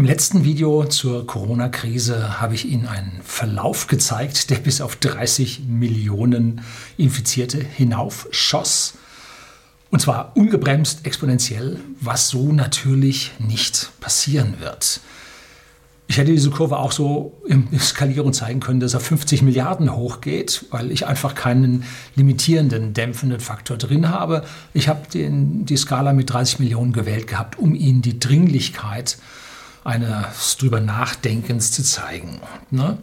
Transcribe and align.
Im 0.00 0.06
letzten 0.06 0.44
Video 0.44 0.86
zur 0.86 1.26
Corona-Krise 1.26 2.40
habe 2.40 2.54
ich 2.54 2.64
Ihnen 2.64 2.86
einen 2.86 3.20
Verlauf 3.22 3.86
gezeigt, 3.86 4.48
der 4.48 4.56
bis 4.56 4.80
auf 4.80 4.96
30 4.96 5.64
Millionen 5.68 6.62
Infizierte 6.96 7.58
hinaufschoss. 7.62 8.94
Und 9.90 10.00
zwar 10.00 10.34
ungebremst 10.38 11.04
exponentiell, 11.04 11.80
was 12.00 12.30
so 12.30 12.50
natürlich 12.50 13.32
nicht 13.40 13.90
passieren 14.00 14.54
wird. 14.58 15.02
Ich 16.06 16.16
hätte 16.16 16.32
diese 16.32 16.48
Kurve 16.48 16.78
auch 16.78 16.92
so 16.92 17.38
im 17.46 17.68
Skalieren 17.78 18.32
zeigen 18.32 18.60
können, 18.60 18.80
dass 18.80 18.94
er 18.94 19.00
50 19.00 19.42
Milliarden 19.42 19.94
hochgeht, 19.94 20.64
weil 20.70 20.92
ich 20.92 21.06
einfach 21.06 21.34
keinen 21.34 21.84
limitierenden, 22.14 22.94
dämpfenden 22.94 23.40
Faktor 23.40 23.76
drin 23.76 24.08
habe. 24.08 24.44
Ich 24.72 24.88
habe 24.88 25.02
den, 25.12 25.66
die 25.66 25.76
Skala 25.76 26.14
mit 26.14 26.30
30 26.30 26.58
Millionen 26.58 26.94
gewählt 26.94 27.26
gehabt, 27.26 27.58
um 27.58 27.74
Ihnen 27.74 28.00
die 28.00 28.18
Dringlichkeit 28.18 29.08
zu 29.10 29.18
eines 29.90 30.56
drüber 30.56 30.80
Nachdenkens 30.80 31.72
zu 31.72 31.82
zeigen. 31.82 32.40
Ne? 32.70 32.98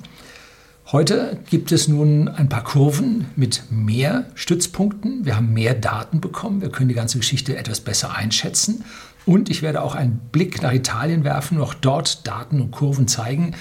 Heute 0.92 1.38
gibt 1.50 1.74
es 1.74 1.90
nun 1.90 2.30
ein 2.30 2.48
paar 2.48 2.64
Kurven 2.64 3.26
mit 3.36 3.64
mehr 3.70 4.26
Stützpunkten. 4.36 5.26
Wir 5.26 5.36
haben 5.36 5.52
mehr 5.52 5.74
Daten 5.74 6.22
bekommen. 6.22 6.62
Wir 6.62 6.70
können 6.70 6.88
die 6.88 6.96
ganze 6.96 7.18
Geschichte 7.18 7.58
etwas 7.58 7.82
besser 7.82 8.16
einschätzen. 8.16 8.86
Und 9.26 9.50
ich 9.50 9.62
werde 9.62 9.82
auch 9.82 9.96
einen 9.96 10.18
Blick 10.32 10.62
nach 10.62 10.72
Italien 10.72 11.26
werfen 11.26 11.58
und 11.58 11.64
auch 11.64 11.74
dort 11.74 12.26
Daten 12.26 12.62
und 12.62 12.72
Kurven 12.72 13.10
zeigen, 13.10 13.54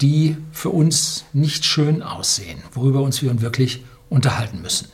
die 0.00 0.38
für 0.50 0.70
uns 0.70 1.26
nicht 1.34 1.66
schön 1.66 2.02
aussehen, 2.02 2.58
worüber 2.72 3.02
uns 3.02 3.20
wir 3.20 3.42
wirklich 3.42 3.84
unterhalten 4.08 4.62
müssen. 4.62 4.88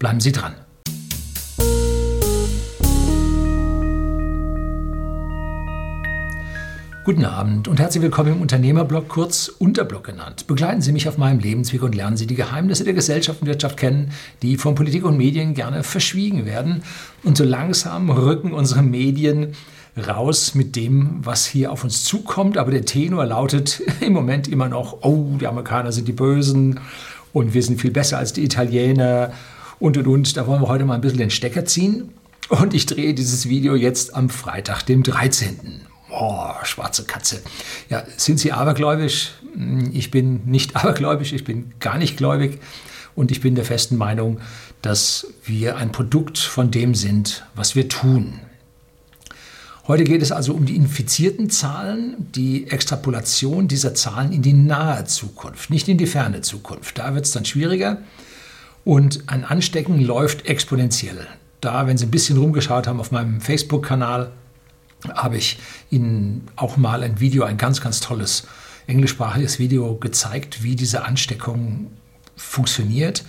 Bleiben 0.00 0.18
Sie 0.18 0.32
dran. 0.32 0.54
Guten 7.04 7.26
Abend 7.26 7.68
und 7.68 7.80
herzlich 7.80 8.02
willkommen 8.02 8.32
im 8.32 8.40
Unternehmerblog, 8.40 9.10
kurz 9.10 9.48
Unterblog 9.48 10.04
genannt. 10.04 10.46
Begleiten 10.46 10.80
Sie 10.80 10.90
mich 10.90 11.06
auf 11.06 11.18
meinem 11.18 11.38
Lebensweg 11.38 11.82
und 11.82 11.94
lernen 11.94 12.16
Sie 12.16 12.26
die 12.26 12.34
Geheimnisse 12.34 12.82
der 12.82 12.94
Gesellschaft 12.94 13.42
und 13.42 13.46
Wirtschaft 13.46 13.76
kennen, 13.76 14.10
die 14.40 14.56
von 14.56 14.74
Politik 14.74 15.04
und 15.04 15.18
Medien 15.18 15.52
gerne 15.52 15.82
verschwiegen 15.82 16.46
werden. 16.46 16.82
Und 17.22 17.36
so 17.36 17.44
langsam 17.44 18.08
rücken 18.08 18.54
unsere 18.54 18.82
Medien 18.82 19.52
raus 19.98 20.54
mit 20.54 20.76
dem, 20.76 21.18
was 21.22 21.44
hier 21.44 21.72
auf 21.72 21.84
uns 21.84 22.04
zukommt. 22.04 22.56
Aber 22.56 22.70
der 22.70 22.86
Tenor 22.86 23.26
lautet 23.26 23.82
im 24.00 24.14
Moment 24.14 24.48
immer 24.48 24.70
noch, 24.70 25.02
oh, 25.02 25.36
die 25.38 25.46
Amerikaner 25.46 25.92
sind 25.92 26.08
die 26.08 26.12
Bösen 26.12 26.80
und 27.34 27.52
wir 27.52 27.62
sind 27.62 27.82
viel 27.82 27.90
besser 27.90 28.16
als 28.16 28.32
die 28.32 28.44
Italiener 28.44 29.30
und 29.78 29.98
und 29.98 30.06
und. 30.06 30.36
Da 30.38 30.46
wollen 30.46 30.62
wir 30.62 30.68
heute 30.68 30.86
mal 30.86 30.94
ein 30.94 31.02
bisschen 31.02 31.18
den 31.18 31.30
Stecker 31.30 31.66
ziehen. 31.66 32.14
Und 32.48 32.72
ich 32.72 32.86
drehe 32.86 33.12
dieses 33.12 33.46
Video 33.46 33.74
jetzt 33.74 34.14
am 34.14 34.30
Freitag, 34.30 34.84
dem 34.84 35.02
13. 35.02 35.83
Oh, 36.16 36.52
schwarze 36.62 37.04
Katze. 37.04 37.42
Ja, 37.88 38.04
sind 38.16 38.38
Sie 38.38 38.52
abergläubisch? 38.52 39.32
Ich 39.92 40.10
bin 40.10 40.42
nicht 40.44 40.76
abergläubisch, 40.76 41.32
ich 41.32 41.44
bin 41.44 41.74
gar 41.80 41.98
nicht 41.98 42.16
gläubig 42.16 42.60
und 43.16 43.30
ich 43.30 43.40
bin 43.40 43.54
der 43.54 43.64
festen 43.64 43.96
Meinung, 43.96 44.40
dass 44.80 45.26
wir 45.44 45.76
ein 45.76 45.90
Produkt 45.92 46.38
von 46.38 46.70
dem 46.70 46.94
sind, 46.94 47.44
was 47.54 47.74
wir 47.74 47.88
tun. 47.88 48.40
Heute 49.86 50.04
geht 50.04 50.22
es 50.22 50.32
also 50.32 50.54
um 50.54 50.64
die 50.64 50.76
infizierten 50.76 51.50
Zahlen, 51.50 52.14
die 52.34 52.70
Extrapolation 52.70 53.68
dieser 53.68 53.94
Zahlen 53.94 54.32
in 54.32 54.40
die 54.40 54.54
nahe 54.54 55.04
Zukunft, 55.04 55.68
nicht 55.68 55.88
in 55.88 55.98
die 55.98 56.06
ferne 56.06 56.40
Zukunft. 56.40 56.96
Da 56.96 57.14
wird 57.14 57.26
es 57.26 57.32
dann 57.32 57.44
schwieriger 57.44 57.98
und 58.84 59.24
ein 59.26 59.44
Anstecken 59.44 60.00
läuft 60.00 60.46
exponentiell. 60.46 61.26
Da, 61.60 61.86
wenn 61.86 61.98
Sie 61.98 62.06
ein 62.06 62.10
bisschen 62.10 62.38
rumgeschaut 62.38 62.86
haben 62.86 63.00
auf 63.00 63.10
meinem 63.10 63.40
Facebook-Kanal, 63.40 64.32
habe 65.14 65.36
ich 65.36 65.58
Ihnen 65.90 66.48
auch 66.56 66.76
mal 66.76 67.02
ein 67.02 67.20
Video, 67.20 67.44
ein 67.44 67.56
ganz, 67.56 67.80
ganz 67.80 68.00
tolles 68.00 68.46
englischsprachiges 68.86 69.58
Video 69.58 69.96
gezeigt, 69.96 70.62
wie 70.62 70.76
diese 70.76 71.04
Ansteckung 71.04 71.90
funktioniert. 72.36 73.24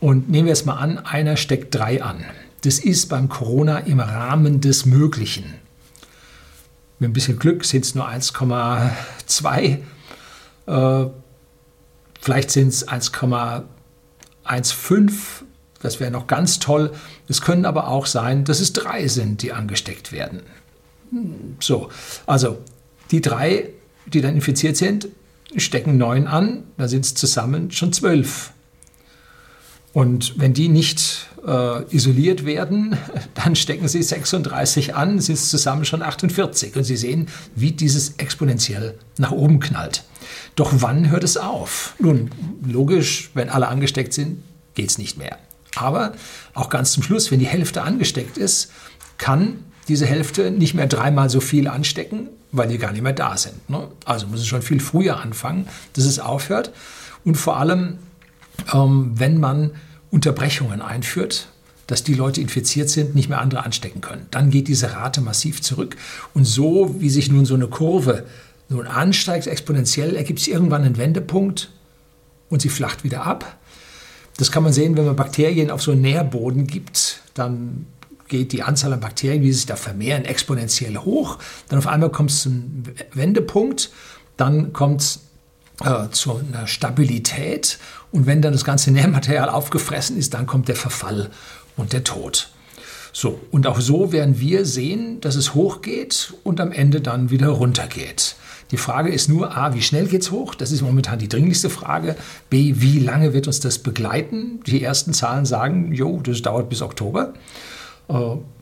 Und 0.00 0.30
nehmen 0.30 0.46
wir 0.46 0.52
es 0.52 0.64
mal 0.64 0.76
an, 0.76 0.98
einer 0.98 1.36
steckt 1.36 1.74
drei 1.74 2.02
an. 2.02 2.24
Das 2.62 2.78
ist 2.78 3.08
beim 3.08 3.28
Corona 3.28 3.78
im 3.78 4.00
Rahmen 4.00 4.60
des 4.60 4.86
Möglichen. 4.86 5.54
Mit 6.98 7.10
ein 7.10 7.12
bisschen 7.12 7.38
Glück 7.38 7.64
sind 7.64 7.84
es 7.84 7.94
nur 7.94 8.08
1,2. 8.08 9.78
Äh, 10.66 11.06
vielleicht 12.20 12.50
sind 12.50 12.68
es 12.68 12.86
1,15. 12.86 15.10
Das 15.82 16.00
wäre 16.00 16.10
noch 16.10 16.26
ganz 16.26 16.58
toll. 16.58 16.92
Es 17.28 17.40
können 17.40 17.64
aber 17.64 17.88
auch 17.88 18.04
sein, 18.04 18.44
dass 18.44 18.60
es 18.60 18.74
drei 18.74 19.08
sind, 19.08 19.40
die 19.40 19.52
angesteckt 19.52 20.12
werden. 20.12 20.42
So, 21.60 21.88
also 22.26 22.58
die 23.10 23.20
drei, 23.20 23.70
die 24.06 24.20
dann 24.20 24.34
infiziert 24.34 24.76
sind, 24.76 25.08
stecken 25.56 25.98
neun 25.98 26.26
an, 26.26 26.64
da 26.76 26.88
sind 26.88 27.04
es 27.04 27.14
zusammen 27.14 27.70
schon 27.70 27.92
zwölf. 27.92 28.52
Und 29.92 30.38
wenn 30.38 30.54
die 30.54 30.68
nicht 30.68 31.26
äh, 31.44 31.82
isoliert 31.94 32.44
werden, 32.44 32.96
dann 33.34 33.56
stecken 33.56 33.88
sie 33.88 34.02
36 34.02 34.94
an, 34.94 35.18
sind 35.20 35.34
es 35.34 35.50
zusammen 35.50 35.84
schon 35.84 36.02
48. 36.02 36.76
Und 36.76 36.84
Sie 36.84 36.96
sehen, 36.96 37.26
wie 37.56 37.72
dieses 37.72 38.14
exponentiell 38.18 38.94
nach 39.18 39.32
oben 39.32 39.58
knallt. 39.58 40.04
Doch 40.54 40.72
wann 40.76 41.10
hört 41.10 41.24
es 41.24 41.36
auf? 41.36 41.94
Nun, 41.98 42.30
logisch, 42.64 43.30
wenn 43.34 43.48
alle 43.48 43.68
angesteckt 43.68 44.12
sind, 44.12 44.42
geht 44.74 44.90
es 44.90 44.98
nicht 44.98 45.18
mehr. 45.18 45.38
Aber 45.74 46.12
auch 46.54 46.68
ganz 46.68 46.92
zum 46.92 47.02
Schluss, 47.02 47.30
wenn 47.30 47.38
die 47.40 47.46
Hälfte 47.46 47.82
angesteckt 47.82 48.38
ist, 48.38 48.70
kann 49.18 49.64
diese 49.90 50.06
Hälfte 50.06 50.52
nicht 50.52 50.74
mehr 50.74 50.86
dreimal 50.86 51.28
so 51.28 51.40
viel 51.40 51.66
anstecken, 51.66 52.28
weil 52.52 52.68
die 52.68 52.78
gar 52.78 52.92
nicht 52.92 53.02
mehr 53.02 53.12
da 53.12 53.36
sind. 53.36 53.68
Ne? 53.68 53.88
Also 54.04 54.28
muss 54.28 54.40
es 54.40 54.46
schon 54.46 54.62
viel 54.62 54.80
früher 54.80 55.20
anfangen, 55.20 55.66
dass 55.94 56.04
es 56.04 56.20
aufhört. 56.20 56.72
Und 57.24 57.34
vor 57.34 57.56
allem, 57.56 57.98
ähm, 58.72 59.12
wenn 59.16 59.40
man 59.40 59.72
Unterbrechungen 60.10 60.80
einführt, 60.80 61.48
dass 61.88 62.04
die 62.04 62.14
Leute 62.14 62.40
infiziert 62.40 62.88
sind, 62.88 63.16
nicht 63.16 63.28
mehr 63.28 63.40
andere 63.40 63.64
anstecken 63.64 64.00
können. 64.00 64.26
Dann 64.30 64.50
geht 64.50 64.68
diese 64.68 64.92
Rate 64.92 65.20
massiv 65.20 65.60
zurück. 65.60 65.96
Und 66.34 66.44
so, 66.44 66.94
wie 67.00 67.10
sich 67.10 67.32
nun 67.32 67.44
so 67.44 67.54
eine 67.54 67.66
Kurve 67.66 68.26
nun 68.68 68.86
ansteigt, 68.86 69.48
exponentiell, 69.48 70.14
ergibt 70.14 70.38
es 70.38 70.46
irgendwann 70.46 70.84
einen 70.84 70.98
Wendepunkt 70.98 71.72
und 72.48 72.62
sie 72.62 72.68
flacht 72.68 73.02
wieder 73.02 73.26
ab. 73.26 73.58
Das 74.36 74.52
kann 74.52 74.62
man 74.62 74.72
sehen, 74.72 74.96
wenn 74.96 75.04
man 75.04 75.16
Bakterien 75.16 75.72
auf 75.72 75.82
so 75.82 75.90
einen 75.90 76.02
Nährboden 76.02 76.68
gibt, 76.68 77.22
dann 77.34 77.86
geht 78.30 78.52
die 78.52 78.62
Anzahl 78.62 78.94
an 78.94 79.00
Bakterien, 79.00 79.42
die 79.42 79.52
sich 79.52 79.66
da 79.66 79.76
vermehren, 79.76 80.24
exponentiell 80.24 80.96
hoch. 80.96 81.36
Dann 81.68 81.78
auf 81.78 81.86
einmal 81.86 82.10
kommt 82.10 82.30
es 82.30 82.42
zum 82.42 82.84
Wendepunkt, 83.12 83.90
dann 84.38 84.72
kommt 84.72 85.02
es 85.02 85.20
äh, 85.84 86.08
zu 86.10 86.36
einer 86.36 86.66
Stabilität 86.66 87.78
und 88.10 88.26
wenn 88.26 88.40
dann 88.40 88.54
das 88.54 88.64
ganze 88.64 88.90
Nährmaterial 88.90 89.50
aufgefressen 89.50 90.16
ist, 90.16 90.32
dann 90.32 90.46
kommt 90.46 90.68
der 90.68 90.76
Verfall 90.76 91.30
und 91.76 91.92
der 91.92 92.04
Tod. 92.04 92.50
So, 93.12 93.40
und 93.50 93.66
auch 93.66 93.80
so 93.80 94.12
werden 94.12 94.38
wir 94.38 94.64
sehen, 94.64 95.20
dass 95.20 95.34
es 95.34 95.54
hochgeht 95.54 96.34
und 96.44 96.60
am 96.60 96.70
Ende 96.70 97.00
dann 97.00 97.30
wieder 97.30 97.48
runtergeht. 97.48 98.36
Die 98.70 98.76
Frage 98.76 99.10
ist 99.10 99.28
nur, 99.28 99.56
a, 99.56 99.74
wie 99.74 99.82
schnell 99.82 100.06
geht 100.06 100.22
es 100.22 100.30
hoch? 100.30 100.54
Das 100.54 100.70
ist 100.70 100.80
momentan 100.80 101.18
die 101.18 101.28
dringlichste 101.28 101.70
Frage. 101.70 102.14
B, 102.50 102.74
wie 102.76 103.00
lange 103.00 103.32
wird 103.32 103.48
uns 103.48 103.58
das 103.58 103.78
begleiten? 103.78 104.60
Die 104.64 104.80
ersten 104.80 105.12
Zahlen 105.12 105.44
sagen, 105.44 105.92
jo, 105.92 106.20
das 106.22 106.42
dauert 106.42 106.68
bis 106.68 106.80
Oktober 106.80 107.34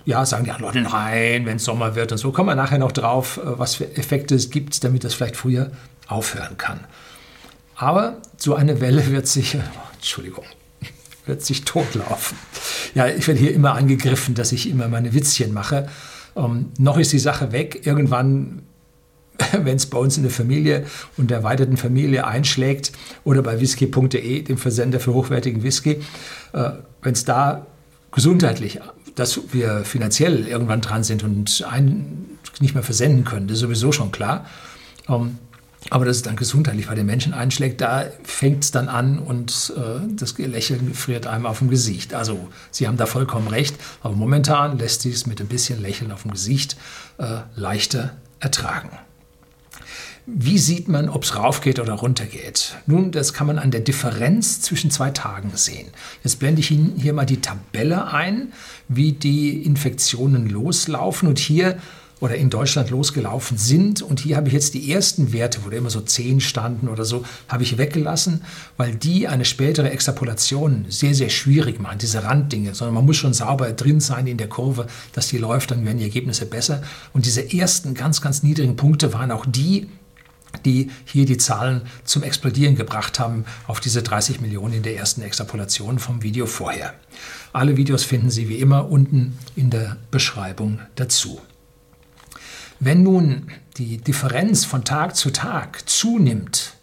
ja, 0.09 0.25
sagen 0.25 0.44
die 0.44 0.62
Leute, 0.62 0.81
nein, 0.81 1.44
wenn 1.44 1.56
es 1.56 1.64
Sommer 1.64 1.94
wird 1.94 2.12
und 2.12 2.19
so. 2.19 2.32
Kommen 2.32 2.48
wir 2.48 2.54
nachher 2.54 2.78
noch 2.78 2.92
drauf, 2.92 3.38
äh, 3.38 3.59
was 3.59 3.75
für 3.75 3.97
Effekte 3.97 4.34
es 4.34 4.50
gibt, 4.50 4.82
damit 4.82 5.04
das 5.04 5.14
vielleicht 5.14 5.36
früher 5.36 5.70
aufhören 6.06 6.56
kann. 6.56 6.81
Aber 7.76 8.16
so 8.38 8.54
eine 8.54 8.81
Welle 8.81 9.10
wird 9.10 9.26
sich, 9.26 9.56
oh, 9.56 9.60
Entschuldigung, 9.94 10.44
wird 11.26 11.42
sich 11.42 11.64
totlaufen. 11.64 12.38
Ja, 12.94 13.06
ich 13.06 13.28
werde 13.28 13.38
hier 13.38 13.54
immer 13.54 13.75
angegriffen, 13.75 14.34
dass 14.34 14.53
ich 14.53 14.70
immer 14.70 14.88
meine 14.88 15.12
Witzchen 15.12 15.53
mache. 15.53 15.88
Ähm, 16.34 16.72
noch 16.78 16.97
ist 16.98 17.12
die 17.12 17.19
Sache 17.19 17.53
weg. 17.53 17.86
Irgendwann, 17.86 18.62
wenn 19.53 19.76
es 19.76 19.86
bei 19.86 19.98
uns 19.98 20.16
in 20.16 20.22
der 20.22 20.32
Familie 20.32 20.86
und 21.16 21.30
der 21.30 21.39
erweiterten 21.39 21.77
Familie 21.77 22.27
einschlägt 22.27 22.92
oder 23.24 23.42
bei 23.42 23.60
whisky.de, 23.60 24.42
dem 24.42 24.56
Versender 24.56 25.00
für 25.00 25.12
hochwertigen 25.12 25.62
Whisky, 25.62 26.00
äh, 26.54 26.71
wenn 27.03 27.12
es 27.12 27.24
da 27.24 27.66
gesundheitlich 28.10 28.80
dass 29.18 29.53
wir 29.53 29.84
finanziell 29.84 30.47
irgendwann 30.47 30.80
dran 30.80 31.04
sind 31.04 31.22
und 31.22 31.65
einen 31.68 32.38
nicht 32.60 32.74
mehr 32.74 32.82
versenden 32.82 33.24
können, 33.24 33.48
das 33.48 33.56
ist 33.56 33.62
sowieso 33.62 33.92
schon 33.92 34.12
klar. 34.12 34.47
Ähm, 35.09 35.38
aber 35.91 36.04
dass 36.04 36.16
es 36.16 36.22
dann 36.22 36.36
gesundheitlich 36.36 36.88
bei 36.88 36.94
den 36.94 37.06
Menschen 37.06 37.32
einschlägt, 37.32 37.80
da 37.80 38.04
fängt 38.24 38.65
es 38.65 38.70
dann 38.72 38.88
an 38.88 39.18
und 39.18 39.72
äh, 39.76 40.06
das 40.16 40.36
Lächeln 40.36 40.92
friert 40.92 41.26
einem 41.26 41.47
auf 41.47 41.60
dem 41.60 41.70
Gesicht. 41.70 42.15
Also 42.15 42.48
Sie 42.70 42.88
haben 42.88 42.97
da 42.97 43.06
vollkommen 43.06 43.48
recht, 43.48 43.76
aber 44.03 44.15
momentan 44.15 44.78
lässt 44.78 45.03
sich 45.03 45.15
es 45.15 45.26
mit 45.26 45.41
ein 45.41 45.47
bisschen 45.47 45.80
Lächeln 45.80 46.10
auf 46.10 46.22
dem 46.22 46.32
Gesicht 46.32 46.76
äh, 47.18 47.38
leichter 47.54 48.10
ertragen. 48.41 48.91
Wie 50.30 50.59
sieht 50.59 50.89
man, 50.89 51.09
ob 51.09 51.25
es 51.25 51.36
raufgeht 51.36 51.78
oder 51.78 51.95
runtergeht? 51.95 52.77
Nun, 52.86 53.13
das 53.13 53.33
kann 53.33 53.47
man 53.47 53.59
an 53.59 53.71
der 53.71 53.80
Differenz 53.80 54.60
zwischen 54.60 54.91
zwei 54.91 55.10
Tagen 55.10 55.53
sehen. 55.54 55.89
Jetzt 56.22 56.39
blende 56.39 56.60
ich 56.60 56.71
Ihnen 56.71 56.97
hier 56.97 57.15
mal 57.15 57.25
die 57.25 57.41
Tabelle 57.41 58.09
ein, 58.09 58.53
wie 58.89 59.13
die 59.13 59.63
Infektionen 59.63 60.47
loslaufen. 60.51 61.28
Und 61.28 61.39
hier 61.39 61.78
oder 62.21 62.34
in 62.34 62.51
Deutschland 62.51 62.91
losgelaufen 62.91 63.57
sind. 63.57 64.03
Und 64.03 64.21
hier 64.21 64.36
habe 64.36 64.48
ich 64.48 64.54
jetzt 64.54 64.75
die 64.75 64.92
ersten 64.92 65.33
Werte, 65.33 65.60
wo 65.65 65.71
da 65.71 65.78
immer 65.78 65.89
so 65.89 66.01
10 66.01 66.41
standen 66.41 66.89
oder 66.89 67.07
so, 67.07 67.24
habe 67.48 67.63
ich 67.63 67.78
weggelassen, 67.78 68.42
weil 68.77 68.95
die 68.95 69.28
eine 69.28 69.47
spätere 69.47 69.91
Extrapolation 69.91 70.84
sehr, 70.89 71.15
sehr 71.15 71.31
schwierig 71.31 71.81
machen, 71.81 71.98
diese 71.98 72.24
Randdinge, 72.24 72.74
sondern 72.74 72.97
man 72.97 73.07
muss 73.07 73.16
schon 73.16 73.33
sauber 73.33 73.72
drin 73.72 74.01
sein 74.01 74.27
in 74.27 74.36
der 74.36 74.48
Kurve, 74.48 74.89
dass 75.13 75.28
die 75.28 75.39
läuft, 75.39 75.71
dann 75.71 75.86
werden 75.86 75.98
die 75.98 76.04
Ergebnisse 76.04 76.45
besser. 76.45 76.83
Und 77.13 77.24
diese 77.24 77.53
ersten 77.53 77.95
ganz, 77.95 78.21
ganz 78.21 78.42
niedrigen 78.42 78.77
Punkte 78.77 79.13
waren 79.15 79.31
auch 79.31 79.47
die, 79.47 79.89
die 80.65 80.91
hier 81.04 81.27
die 81.27 81.36
Zahlen 81.36 81.83
zum 82.04 82.22
Explodieren 82.22 82.77
gebracht 82.77 83.18
haben 83.18 83.45
auf 83.66 83.80
diese 83.80 84.03
30 84.03 84.41
Millionen 84.41 84.74
in 84.74 84.83
der 84.83 84.97
ersten 84.97 85.22
Extrapolation 85.22 85.98
vom 85.98 86.22
Video 86.22 86.47
vorher. 86.47 86.95
Alle 87.53 87.77
Videos 87.77 88.04
finden 88.04 88.30
Sie 88.30 88.48
wie 88.48 88.59
immer 88.59 88.91
unten 88.91 89.39
in 89.56 89.71
der 89.71 89.97
Beschreibung 90.10 90.80
dazu. 90.95 91.41
Wenn 92.80 93.03
nun 93.03 93.48
die 93.77 93.98
Differenz 93.98 94.65
von 94.65 94.84
Tag 94.84 95.16
zu 95.16 95.30
Tag 95.30 95.89
zunimmt, 95.89 96.74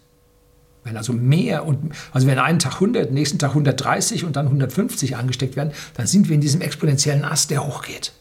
wenn 0.83 0.97
also 0.97 1.13
mehr 1.13 1.65
und 1.65 1.94
also 2.12 2.27
wenn 2.27 2.38
einen 2.38 2.59
Tag 2.59 2.75
100, 2.75 3.12
nächsten 3.12 3.39
Tag 3.39 3.51
130 3.51 4.23
und 4.23 4.35
dann 4.35 4.45
150 4.45 5.15
angesteckt 5.15 5.56
werden, 5.56 5.73
dann 5.95 6.06
sind 6.06 6.27
wir 6.27 6.35
in 6.35 6.41
diesem 6.41 6.62
exponentiellen 6.62 7.23
Ast, 7.23 7.50
der 7.50 7.65
hochgeht. 7.65 8.12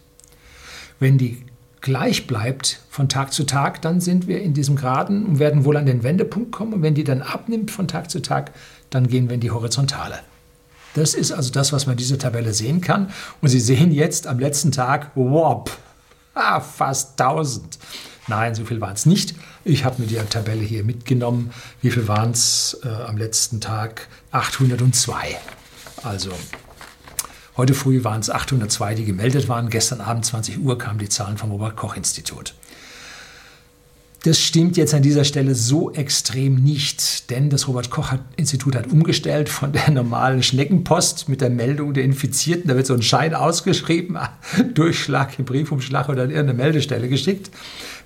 Wenn 0.98 1.18
die 1.18 1.44
gleich 1.84 2.26
bleibt 2.26 2.80
von 2.88 3.10
Tag 3.10 3.32
zu 3.32 3.44
Tag, 3.44 3.82
dann 3.82 4.00
sind 4.00 4.26
wir 4.26 4.40
in 4.40 4.54
diesem 4.54 4.74
Graden 4.74 5.26
und 5.26 5.38
werden 5.38 5.64
wohl 5.64 5.76
an 5.76 5.84
den 5.84 6.02
Wendepunkt 6.02 6.50
kommen. 6.50 6.72
Und 6.72 6.82
wenn 6.82 6.94
die 6.94 7.04
dann 7.04 7.20
abnimmt 7.20 7.70
von 7.70 7.86
Tag 7.86 8.10
zu 8.10 8.20
Tag, 8.22 8.52
dann 8.88 9.06
gehen 9.06 9.28
wir 9.28 9.34
in 9.34 9.40
die 9.40 9.50
Horizontale. 9.50 10.20
Das 10.94 11.12
ist 11.12 11.30
also 11.30 11.52
das, 11.52 11.72
was 11.72 11.86
man 11.86 11.92
in 11.94 11.98
dieser 11.98 12.18
Tabelle 12.18 12.54
sehen 12.54 12.80
kann. 12.80 13.10
Und 13.42 13.48
Sie 13.50 13.60
sehen 13.60 13.92
jetzt 13.92 14.26
am 14.26 14.38
letzten 14.38 14.72
Tag, 14.72 15.10
wop, 15.14 15.70
Ah, 16.34 16.60
fast 16.60 17.20
1000. 17.20 17.78
Nein, 18.26 18.54
so 18.54 18.64
viel 18.64 18.80
waren 18.80 18.94
es 18.94 19.06
nicht. 19.06 19.34
Ich 19.64 19.84
habe 19.84 20.02
mir 20.02 20.08
die 20.08 20.16
Tabelle 20.16 20.62
hier 20.62 20.82
mitgenommen. 20.82 21.52
Wie 21.80 21.90
viel 21.90 22.08
waren 22.08 22.32
es 22.32 22.80
äh, 22.82 22.88
am 22.88 23.16
letzten 23.16 23.60
Tag? 23.60 24.08
802. 24.32 25.36
Also 26.02 26.30
heute 27.56 27.74
früh 27.74 28.04
waren 28.04 28.20
es 28.20 28.30
802, 28.30 28.94
die 28.94 29.04
gemeldet 29.04 29.48
waren. 29.48 29.70
Gestern 29.70 30.00
Abend 30.00 30.24
20 30.24 30.60
Uhr 30.60 30.78
kamen 30.78 30.98
die 30.98 31.08
Zahlen 31.08 31.38
vom 31.38 31.50
Robert 31.50 31.76
Koch 31.76 31.96
Institut. 31.96 32.54
Das 34.24 34.40
stimmt 34.40 34.78
jetzt 34.78 34.94
an 34.94 35.02
dieser 35.02 35.24
Stelle 35.24 35.54
so 35.54 35.92
extrem 35.92 36.54
nicht, 36.54 37.28
denn 37.28 37.50
das 37.50 37.68
Robert 37.68 37.90
Koch 37.90 38.14
Institut 38.36 38.74
hat 38.74 38.86
umgestellt 38.86 39.50
von 39.50 39.72
der 39.72 39.90
normalen 39.90 40.42
Schneckenpost 40.42 41.28
mit 41.28 41.42
der 41.42 41.50
Meldung 41.50 41.92
der 41.92 42.04
Infizierten. 42.04 42.68
Da 42.68 42.74
wird 42.74 42.86
so 42.86 42.94
ein 42.94 43.02
Schein 43.02 43.34
ausgeschrieben, 43.34 44.16
Durchschlag 44.74 45.36
Briefumschlag 45.44 46.08
oder 46.08 46.22
an 46.22 46.30
irgendeine 46.30 46.56
Meldestelle 46.56 47.10
geschickt. 47.10 47.50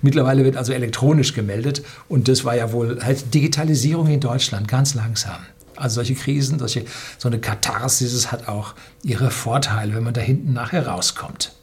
Mittlerweile 0.01 0.43
wird 0.43 0.57
also 0.57 0.73
elektronisch 0.73 1.33
gemeldet 1.33 1.83
und 2.09 2.27
das 2.27 2.43
war 2.43 2.57
ja 2.57 2.73
wohl 2.73 3.01
halt 3.01 3.33
Digitalisierung 3.33 4.07
in 4.07 4.19
Deutschland 4.19 4.67
ganz 4.67 4.95
langsam. 4.95 5.39
Also 5.79 5.95
solche 5.95 6.15
Krisen, 6.15 6.59
solche, 6.59 6.85
so 7.17 7.27
eine 7.27 7.39
Katharsis 7.39 8.31
hat 8.31 8.47
auch 8.47 8.75
ihre 9.03 9.31
Vorteile, 9.31 9.95
wenn 9.95 10.03
man 10.03 10.13
da 10.13 10.21
hinten 10.21 10.53
nachher 10.53 10.87
rauskommt. 10.87 11.53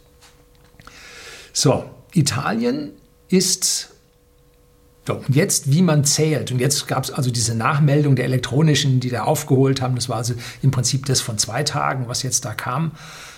So, 1.53 1.85
Italien 2.13 2.93
ist 3.29 3.91
so, 5.07 5.23
jetzt, 5.29 5.71
wie 5.71 5.83
man 5.83 6.05
zählt. 6.05 6.51
Und 6.51 6.59
jetzt 6.59 6.89
gab 6.89 7.05
es 7.05 7.13
also 7.13 7.31
diese 7.31 7.55
Nachmeldung 7.55 8.17
der 8.17 8.25
elektronischen, 8.25 8.99
die 8.99 9.09
da 9.09 9.23
aufgeholt 9.23 9.81
haben. 9.81 9.95
Das 9.95 10.09
war 10.09 10.17
also 10.17 10.35
im 10.63 10.73
Prinzip 10.73 11.07
das 11.07 11.21
von 11.21 11.39
zwei 11.39 11.63
Tagen, 11.63 12.09
was 12.09 12.25
jetzt 12.25 12.45
da 12.45 12.55
kam. 12.55 12.91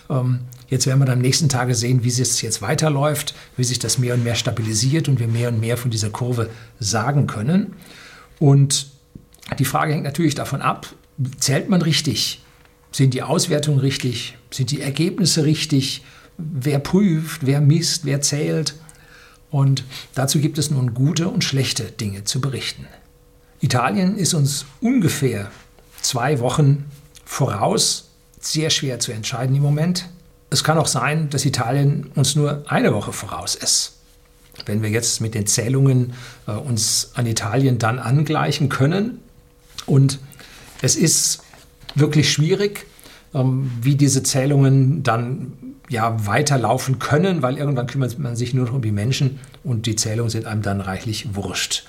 Ähm, 0.08 0.40
jetzt 0.68 0.86
werden 0.86 0.98
wir 0.98 1.04
dann 1.04 1.18
am 1.18 1.22
nächsten 1.22 1.50
Tage 1.50 1.74
sehen, 1.74 2.04
wie 2.04 2.08
es 2.08 2.40
jetzt 2.40 2.62
weiterläuft, 2.62 3.34
wie 3.58 3.64
sich 3.64 3.78
das 3.78 3.98
mehr 3.98 4.14
und 4.14 4.24
mehr 4.24 4.34
stabilisiert 4.34 5.08
und 5.08 5.20
wir 5.20 5.28
mehr 5.28 5.50
und 5.50 5.60
mehr 5.60 5.76
von 5.76 5.90
dieser 5.90 6.08
Kurve 6.08 6.48
sagen 6.80 7.26
können. 7.26 7.74
Und 8.38 8.86
die 9.58 9.64
Frage 9.64 9.92
hängt 9.92 10.04
natürlich 10.04 10.34
davon 10.34 10.62
ab, 10.62 10.88
zählt 11.38 11.68
man 11.68 11.82
richtig? 11.82 12.42
Sind 12.92 13.14
die 13.14 13.22
Auswertungen 13.22 13.78
richtig? 13.78 14.36
Sind 14.50 14.70
die 14.70 14.80
Ergebnisse 14.80 15.44
richtig? 15.44 16.02
Wer 16.36 16.78
prüft? 16.78 17.46
Wer 17.46 17.60
misst? 17.60 18.04
Wer 18.04 18.20
zählt? 18.20 18.74
Und 19.50 19.84
dazu 20.14 20.40
gibt 20.40 20.58
es 20.58 20.70
nun 20.70 20.94
gute 20.94 21.28
und 21.28 21.44
schlechte 21.44 21.84
Dinge 21.84 22.24
zu 22.24 22.40
berichten. 22.40 22.86
Italien 23.60 24.16
ist 24.16 24.34
uns 24.34 24.66
ungefähr 24.80 25.50
zwei 26.00 26.38
Wochen 26.40 26.84
voraus, 27.24 28.10
sehr 28.40 28.70
schwer 28.70 29.00
zu 29.00 29.12
entscheiden 29.12 29.56
im 29.56 29.62
Moment. 29.62 30.08
Es 30.50 30.64
kann 30.64 30.78
auch 30.78 30.86
sein, 30.86 31.28
dass 31.30 31.44
Italien 31.44 32.10
uns 32.14 32.36
nur 32.36 32.64
eine 32.70 32.94
Woche 32.94 33.12
voraus 33.12 33.54
ist. 33.54 33.96
Wenn 34.66 34.82
wir 34.82 34.90
jetzt 34.90 35.20
mit 35.20 35.34
den 35.34 35.46
Zählungen 35.46 36.14
äh, 36.46 36.52
uns 36.52 37.10
an 37.14 37.26
Italien 37.26 37.78
dann 37.78 37.98
angleichen 37.98 38.68
können. 38.68 39.20
Und 39.88 40.18
es 40.82 40.96
ist 40.96 41.42
wirklich 41.94 42.30
schwierig, 42.30 42.86
ähm, 43.34 43.70
wie 43.82 43.96
diese 43.96 44.22
Zählungen 44.22 45.02
dann 45.02 45.52
ja, 45.88 46.26
weiterlaufen 46.26 46.98
können, 46.98 47.42
weil 47.42 47.56
irgendwann 47.56 47.86
kümmert 47.86 48.18
man 48.18 48.36
sich 48.36 48.54
nur 48.54 48.66
noch 48.66 48.74
um 48.74 48.82
die 48.82 48.92
Menschen 48.92 49.40
und 49.64 49.86
die 49.86 49.96
Zählungen 49.96 50.30
sind 50.30 50.46
einem 50.46 50.62
dann 50.62 50.80
reichlich 50.80 51.34
wurscht. 51.34 51.84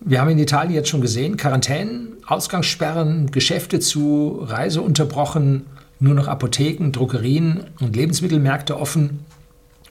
Wir 0.00 0.20
haben 0.20 0.28
in 0.28 0.38
Italien 0.38 0.74
jetzt 0.74 0.90
schon 0.90 1.00
gesehen, 1.00 1.36
Quarantänen, 1.36 2.12
Ausgangssperren, 2.26 3.30
Geschäfte 3.30 3.80
zu, 3.80 4.40
Reise 4.42 4.82
unterbrochen, 4.82 5.64
nur 6.00 6.14
noch 6.14 6.28
Apotheken, 6.28 6.90
Drogerien 6.90 7.64
und 7.80 7.96
Lebensmittelmärkte 7.96 8.78
offen 8.78 9.24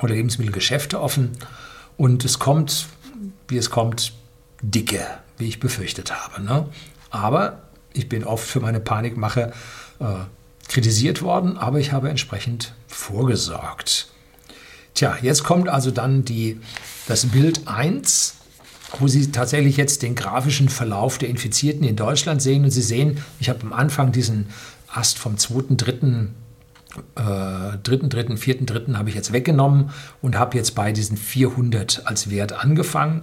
oder 0.01 0.13
Lebensmittelgeschäfte 0.13 1.01
offen. 1.01 1.31
Und 1.97 2.25
es 2.25 2.37
kommt, 2.37 2.87
wie 3.47 3.57
es 3.57 3.71
kommt, 3.71 4.13
dicke, 4.61 5.01
wie 5.37 5.47
ich 5.47 5.59
befürchtet 5.59 6.13
habe. 6.13 6.43
Ne? 6.43 6.67
Aber 7.13 7.61
ich 7.93 8.09
bin 8.09 8.23
oft 8.23 8.45
für 8.45 8.59
meine 8.59 8.79
Panikmache 8.79 9.53
äh, 9.99 10.05
kritisiert 10.67 11.21
worden, 11.21 11.57
aber 11.57 11.79
ich 11.79 11.91
habe 11.91 12.09
entsprechend 12.09 12.73
vorgesorgt. 12.87 14.07
Tja, 14.95 15.17
jetzt 15.21 15.43
kommt 15.43 15.69
also 15.69 15.91
dann 15.91 16.25
die, 16.25 16.59
das 17.07 17.27
Bild 17.27 17.67
1, 17.67 18.35
wo 18.97 19.07
Sie 19.07 19.31
tatsächlich 19.31 19.77
jetzt 19.77 20.01
den 20.01 20.15
grafischen 20.15 20.69
Verlauf 20.69 21.19
der 21.19 21.29
Infizierten 21.29 21.83
in 21.83 21.95
Deutschland 21.95 22.41
sehen. 22.41 22.63
Und 22.63 22.71
Sie 22.71 22.81
sehen, 22.81 23.23
ich 23.39 23.49
habe 23.49 23.61
am 23.61 23.73
Anfang 23.73 24.11
diesen 24.11 24.47
Ast 24.87 25.19
vom 25.19 25.37
2., 25.37 25.75
3., 25.75 26.27
äh, 27.15 27.77
dritten, 27.81 28.09
dritten, 28.09 28.37
vierten, 28.37 28.65
dritten 28.65 28.97
habe 28.97 29.09
ich 29.09 29.15
jetzt 29.15 29.33
weggenommen 29.33 29.91
und 30.21 30.37
habe 30.37 30.57
jetzt 30.57 30.75
bei 30.75 30.91
diesen 30.91 31.17
400 31.17 32.05
als 32.05 32.29
Wert 32.29 32.53
angefangen. 32.53 33.21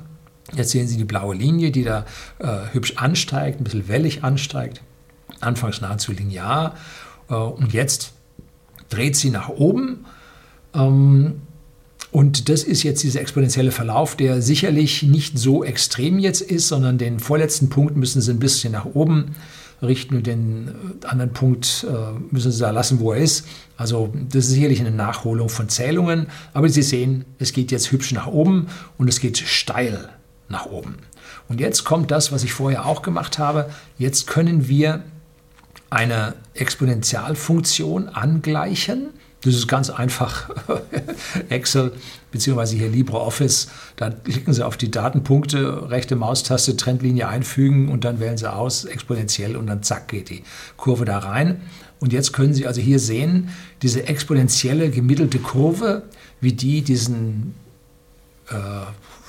Jetzt 0.55 0.71
sehen 0.71 0.89
Sie 0.89 0.97
die 0.97 1.05
blaue 1.05 1.35
Linie, 1.35 1.71
die 1.71 1.85
da 1.85 2.05
äh, 2.39 2.73
hübsch 2.73 2.95
ansteigt, 2.97 3.61
ein 3.61 3.65
bisschen 3.65 3.89
wellig 3.89 4.25
ansteigt. 4.25 4.81
Anfangs 5.41 5.81
nahezu 5.81 6.13
linear 6.13 6.75
äh, 7.29 7.35
und 7.35 7.73
jetzt 7.73 8.13
dreht 8.89 9.17
sie 9.17 9.31
nach 9.31 9.49
oben. 9.49 10.05
Ähm, 10.75 11.43
und 12.13 12.49
das 12.49 12.65
ist 12.65 12.83
jetzt 12.83 13.03
dieser 13.05 13.21
exponentielle 13.21 13.71
Verlauf, 13.71 14.17
der 14.17 14.43
sicherlich 14.43 15.05
nicht 15.05 15.39
so 15.39 15.63
extrem 15.63 16.19
jetzt 16.19 16.41
ist, 16.41 16.67
sondern 16.67 16.99
den 16.99 17.21
vorletzten 17.21 17.69
Punkt 17.69 17.97
müssen 17.97 18.21
Sie 18.21 18.33
ein 18.33 18.41
bisschen 18.41 18.73
nach 18.73 18.85
oben 18.85 19.37
richten 19.81 20.17
und 20.17 20.27
den 20.27 20.69
äh, 21.03 21.07
anderen 21.07 21.33
Punkt 21.33 21.87
äh, 21.89 22.35
müssen 22.35 22.51
Sie 22.51 22.61
da 22.61 22.71
lassen, 22.71 22.99
wo 22.99 23.13
er 23.13 23.21
ist. 23.21 23.47
Also 23.77 24.13
das 24.29 24.47
ist 24.47 24.51
sicherlich 24.51 24.81
eine 24.81 24.91
Nachholung 24.91 25.49
von 25.49 25.69
Zählungen, 25.69 26.27
aber 26.53 26.69
Sie 26.69 26.83
sehen, 26.83 27.25
es 27.39 27.53
geht 27.53 27.71
jetzt 27.71 27.93
hübsch 27.93 28.13
nach 28.13 28.27
oben 28.27 28.67
und 28.99 29.09
es 29.09 29.21
geht 29.21 29.39
steil 29.39 30.09
nach 30.51 30.67
oben. 30.67 30.97
Und 31.49 31.61
jetzt 31.61 31.85
kommt 31.85 32.11
das, 32.11 32.33
was 32.33 32.45
ich 32.45 32.53
vorher 32.53 32.85
auch 32.85 33.03
gemacht 33.03 33.39
habe. 33.39 33.71
Jetzt 33.99 34.27
können 34.27 34.69
wir 34.69 35.03
eine 35.89 36.35
Exponentialfunktion 36.55 38.09
angleichen. 38.09 39.11
Das 39.43 39.55
ist 39.55 39.69
ganz 39.69 39.89
einfach. 39.89 40.51
Excel 41.49 41.93
bzw. 42.31 42.77
hier 42.77 42.89
LibreOffice. 42.91 43.69
Da 43.97 44.11
klicken 44.11 44.53
Sie 44.53 44.65
auf 44.65 44.77
die 44.77 44.91
Datenpunkte, 44.91 45.91
rechte 45.91 46.15
Maustaste, 46.15 46.77
Trendlinie 46.77 47.27
einfügen 47.27 47.89
und 47.89 48.05
dann 48.05 48.21
wählen 48.21 48.37
Sie 48.37 48.53
aus, 48.53 48.85
exponentiell 48.85 49.57
und 49.57 49.67
dann 49.67 49.83
zack 49.83 50.09
geht 50.09 50.29
die 50.29 50.43
Kurve 50.77 51.05
da 51.07 51.19
rein. 51.19 51.63
Und 52.01 52.13
jetzt 52.13 52.33
können 52.33 52.55
Sie 52.55 52.67
also 52.67 52.81
hier 52.81 52.99
sehen, 52.99 53.51
diese 53.83 54.07
exponentielle 54.07 54.91
gemittelte 54.91 55.39
Kurve, 55.39 56.03
wie 56.41 56.53
die 56.53 56.83
diesen 56.83 57.55
äh, 58.51 58.55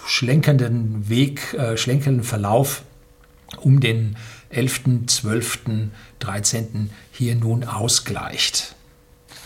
schlenkernden 0.05 1.09
Weg, 1.09 1.53
äh, 1.53 1.77
schlenkernden 1.77 2.23
Verlauf 2.23 2.83
um 3.61 3.79
den 3.79 4.15
11., 4.49 4.81
12., 5.07 5.59
13. 6.19 6.89
hier 7.11 7.35
nun 7.35 7.63
ausgleicht. 7.63 8.75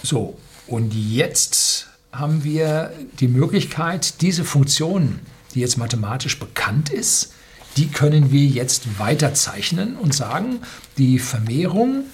So, 0.03 0.37
und 0.67 0.93
jetzt 0.93 1.87
haben 2.11 2.43
wir 2.43 2.91
die 3.19 3.27
Möglichkeit, 3.27 4.21
diese 4.21 4.43
Funktion, 4.43 5.19
die 5.53 5.59
jetzt 5.59 5.77
mathematisch 5.77 6.39
bekannt 6.39 6.89
ist, 6.89 7.33
die 7.77 7.87
können 7.87 8.31
wir 8.31 8.45
jetzt 8.45 8.99
weiterzeichnen 8.99 9.97
und 9.97 10.13
sagen, 10.13 10.59
die 10.97 11.19
Vermehrung, 11.19 12.05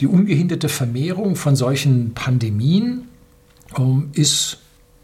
die 0.00 0.06
ungehinderte 0.06 0.68
Vermehrung 0.68 1.36
von 1.36 1.56
solchen 1.56 2.14
Pandemien 2.14 3.08
ähm, 3.76 4.10
ist 4.12 4.58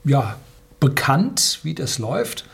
ja 0.04 0.36
bekannt, 0.78 1.60
wie 1.62 1.74
das 1.74 1.98
läuft, 1.98 2.44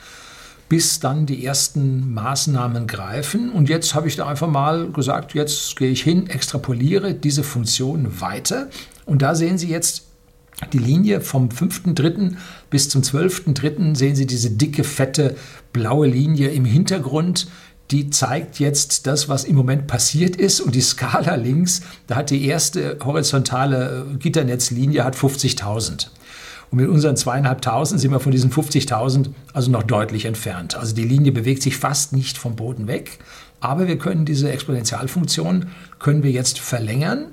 bis 0.69 1.01
dann 1.01 1.27
die 1.27 1.45
ersten 1.45 2.13
Maßnahmen 2.13 2.87
greifen. 2.87 3.51
Und 3.51 3.69
jetzt 3.69 3.95
habe 3.95 4.09
ich 4.09 4.17
da 4.17 4.27
einfach 4.27 4.49
mal 4.49 4.91
gesagt, 4.91 5.35
jetzt 5.35 5.77
gehe 5.77 5.91
ich 5.91 6.03
hin, 6.03 6.29
extrapoliere 6.29 7.15
diese 7.15 7.45
Funktion 7.45 8.21
weiter. 8.21 8.69
Und 9.05 9.23
da 9.23 9.35
sehen 9.35 9.59
Sie 9.59 9.69
jetzt 9.69 10.05
die 10.73 10.79
Linie 10.79 11.21
vom 11.21 11.49
5.3. 11.49 12.35
bis 12.71 12.89
zum 12.89 13.03
12.3. 13.03 13.95
sehen 13.95 14.17
Sie 14.17 14.27
diese 14.27 14.51
dicke, 14.51 14.85
fette, 14.85 15.37
blaue 15.73 16.09
Linie 16.09 16.49
im 16.49 16.65
Hintergrund. 16.65 17.49
Die 17.93 18.11
zeigt 18.11 18.59
jetzt 18.59 19.07
das, 19.07 19.29
was 19.29 19.45
im 19.45 19.55
Moment 19.55 19.87
passiert 19.87 20.35
ist. 20.35 20.61
Und 20.61 20.75
die 20.75 20.81
Skala 20.81 21.37
links, 21.37 21.83
da 22.09 22.17
hat 22.17 22.31
die 22.31 22.45
erste 22.47 22.99
horizontale 23.05 24.07
Gitternetzlinie 24.19 25.05
hat 25.05 25.15
50.000. 25.15 26.09
Und 26.71 26.79
mit 26.79 26.89
unseren 26.89 27.17
zweieinhalbtausend 27.17 28.01
sind 28.01 28.11
wir 28.11 28.21
von 28.21 28.33
diesen 28.33 28.51
50.000 28.51 29.31
also 29.53 29.71
noch 29.71 29.85
deutlich 29.85 30.25
entfernt. 30.25 30.77
Also 30.77 30.95
die 30.95 31.05
Linie 31.05 31.33
bewegt 31.33 31.63
sich 31.63 31.77
fast 31.77 32.13
nicht 32.13 32.39
vom 32.39 32.57
Boden 32.57 32.87
weg. 32.89 33.19
Aber 33.61 33.89
wir 33.89 33.99
können 33.99 34.25
diese 34.25 34.51
Exponentialfunktion 34.51 35.67
können 35.99 36.23
wir 36.23 36.31
jetzt 36.31 36.59
verlängern 36.59 37.29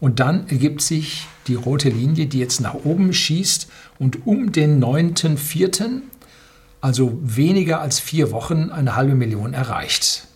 und 0.00 0.18
dann 0.18 0.48
ergibt 0.48 0.80
sich 0.80 1.26
die 1.46 1.54
rote 1.54 1.90
Linie, 1.90 2.26
die 2.26 2.38
jetzt 2.38 2.60
nach 2.60 2.74
oben 2.74 3.12
schießt 3.12 3.68
und 3.98 4.26
um 4.26 4.50
den 4.52 4.82
9.4., 4.82 6.00
also 6.80 7.18
weniger 7.22 7.82
als 7.82 8.00
vier 8.00 8.32
Wochen, 8.32 8.70
eine 8.70 8.96
halbe 8.96 9.14
Million 9.14 9.52
erreicht. 9.52 10.26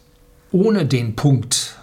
Ohne 0.52 0.84
den 0.84 1.16
Punkt, 1.16 1.76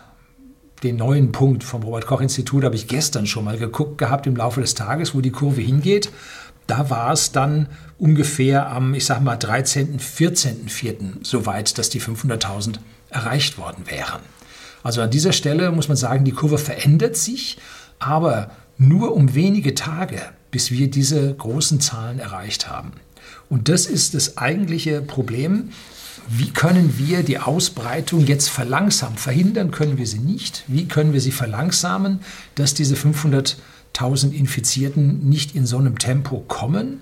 den 0.84 0.98
neuen 0.98 1.32
Punkt 1.32 1.64
vom 1.64 1.82
Robert 1.82 2.06
Koch 2.06 2.22
Institut 2.22 2.64
habe 2.64 2.76
ich 2.76 2.88
gestern 2.88 3.26
schon 3.26 3.44
mal 3.44 3.58
geguckt 3.58 3.98
gehabt 3.98 4.28
im 4.28 4.36
Laufe 4.36 4.62
des 4.62 4.76
Tages, 4.76 5.16
wo 5.16 5.22
die 5.22 5.32
Kurve 5.32 5.62
hingeht. 5.62 6.12
Da 6.72 6.90
war 6.90 7.12
es 7.12 7.34
dann 7.34 7.68
ungefähr 8.00 8.70
am, 8.72 8.94
ich 8.94 9.04
sage 9.04 9.26
mal, 9.26 9.36
13., 9.36 10.00
14.4. 10.00 11.16
so 11.22 11.46
weit, 11.46 11.78
dass 11.78 11.90
die 11.90 12.00
500.000 12.00 12.76
erreicht 13.10 13.58
worden 13.58 13.84
wären. 13.90 14.22
Also 14.82 15.02
an 15.02 15.10
dieser 15.10 15.34
Stelle 15.34 15.74
muss 15.74 15.90
man 15.90 15.98
sagen, 15.98 16.24
die 16.24 16.32
Kurve 16.32 16.58
verändert 16.58 17.18
sich, 17.18 17.58
aber 18.00 18.52
nur 18.78 19.14
um 19.14 19.36
wenige 19.36 19.76
Tage, 19.76 20.22
bis 20.50 20.72
wir 20.72 20.90
diese 20.90 21.36
großen 21.36 21.82
Zahlen 21.82 22.20
erreicht 22.20 22.70
haben. 22.70 22.94
Und 23.50 23.68
das 23.68 23.86
ist 23.86 24.14
das 24.14 24.38
eigentliche 24.38 25.02
Problem. 25.02 25.72
Wie 26.30 26.52
können 26.52 26.98
wir 26.98 27.24
die 27.24 27.40
Ausbreitung 27.40 28.26
jetzt 28.28 28.50
verlangsamen? 28.50 29.18
Verhindern 29.18 29.72
können 29.72 29.98
wir 29.98 30.08
sie 30.08 30.20
nicht. 30.20 30.64
Wie 30.68 30.88
können 30.88 31.12
wir 31.12 31.20
sie 31.20 31.34
verlangsamen, 31.34 32.22
dass 32.56 32.74
diese 32.74 32.96
500.000 33.96 34.32
Infizierten 34.32 35.28
nicht 35.28 35.56
in 35.56 35.66
so 35.66 35.78
einem 35.78 35.98
Tempo 35.98 36.44
kommen? 36.48 37.02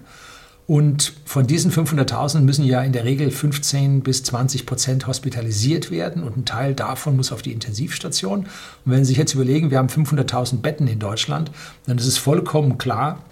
Und 0.67 1.13
von 1.25 1.47
diesen 1.47 1.71
500.000 1.71 2.41
müssen 2.41 2.63
ja 2.63 2.83
in 2.83 2.91
der 2.91 3.03
Regel 3.03 3.31
15 3.31 4.01
bis 4.01 4.21
20 4.21 4.67
Prozent 4.67 5.07
hospitalisiert 5.07 5.89
werden 5.89 6.21
und 6.21 6.37
ein 6.37 6.45
Teil 6.45 6.75
davon 6.75 7.15
muss 7.15 7.31
auf 7.31 7.41
die 7.41 7.51
Intensivstation. 7.51 8.41
Und 8.41 8.47
wenn 8.85 9.03
Sie 9.03 9.09
sich 9.09 9.17
jetzt 9.17 9.33
überlegen, 9.33 9.71
wir 9.71 9.79
haben 9.79 9.87
500.000 9.87 10.57
Betten 10.57 10.87
in 10.87 10.99
Deutschland, 10.99 11.49
dann 11.87 11.97
ist 11.97 12.05
es 12.05 12.19
vollkommen 12.19 12.77
klar, 12.77 13.23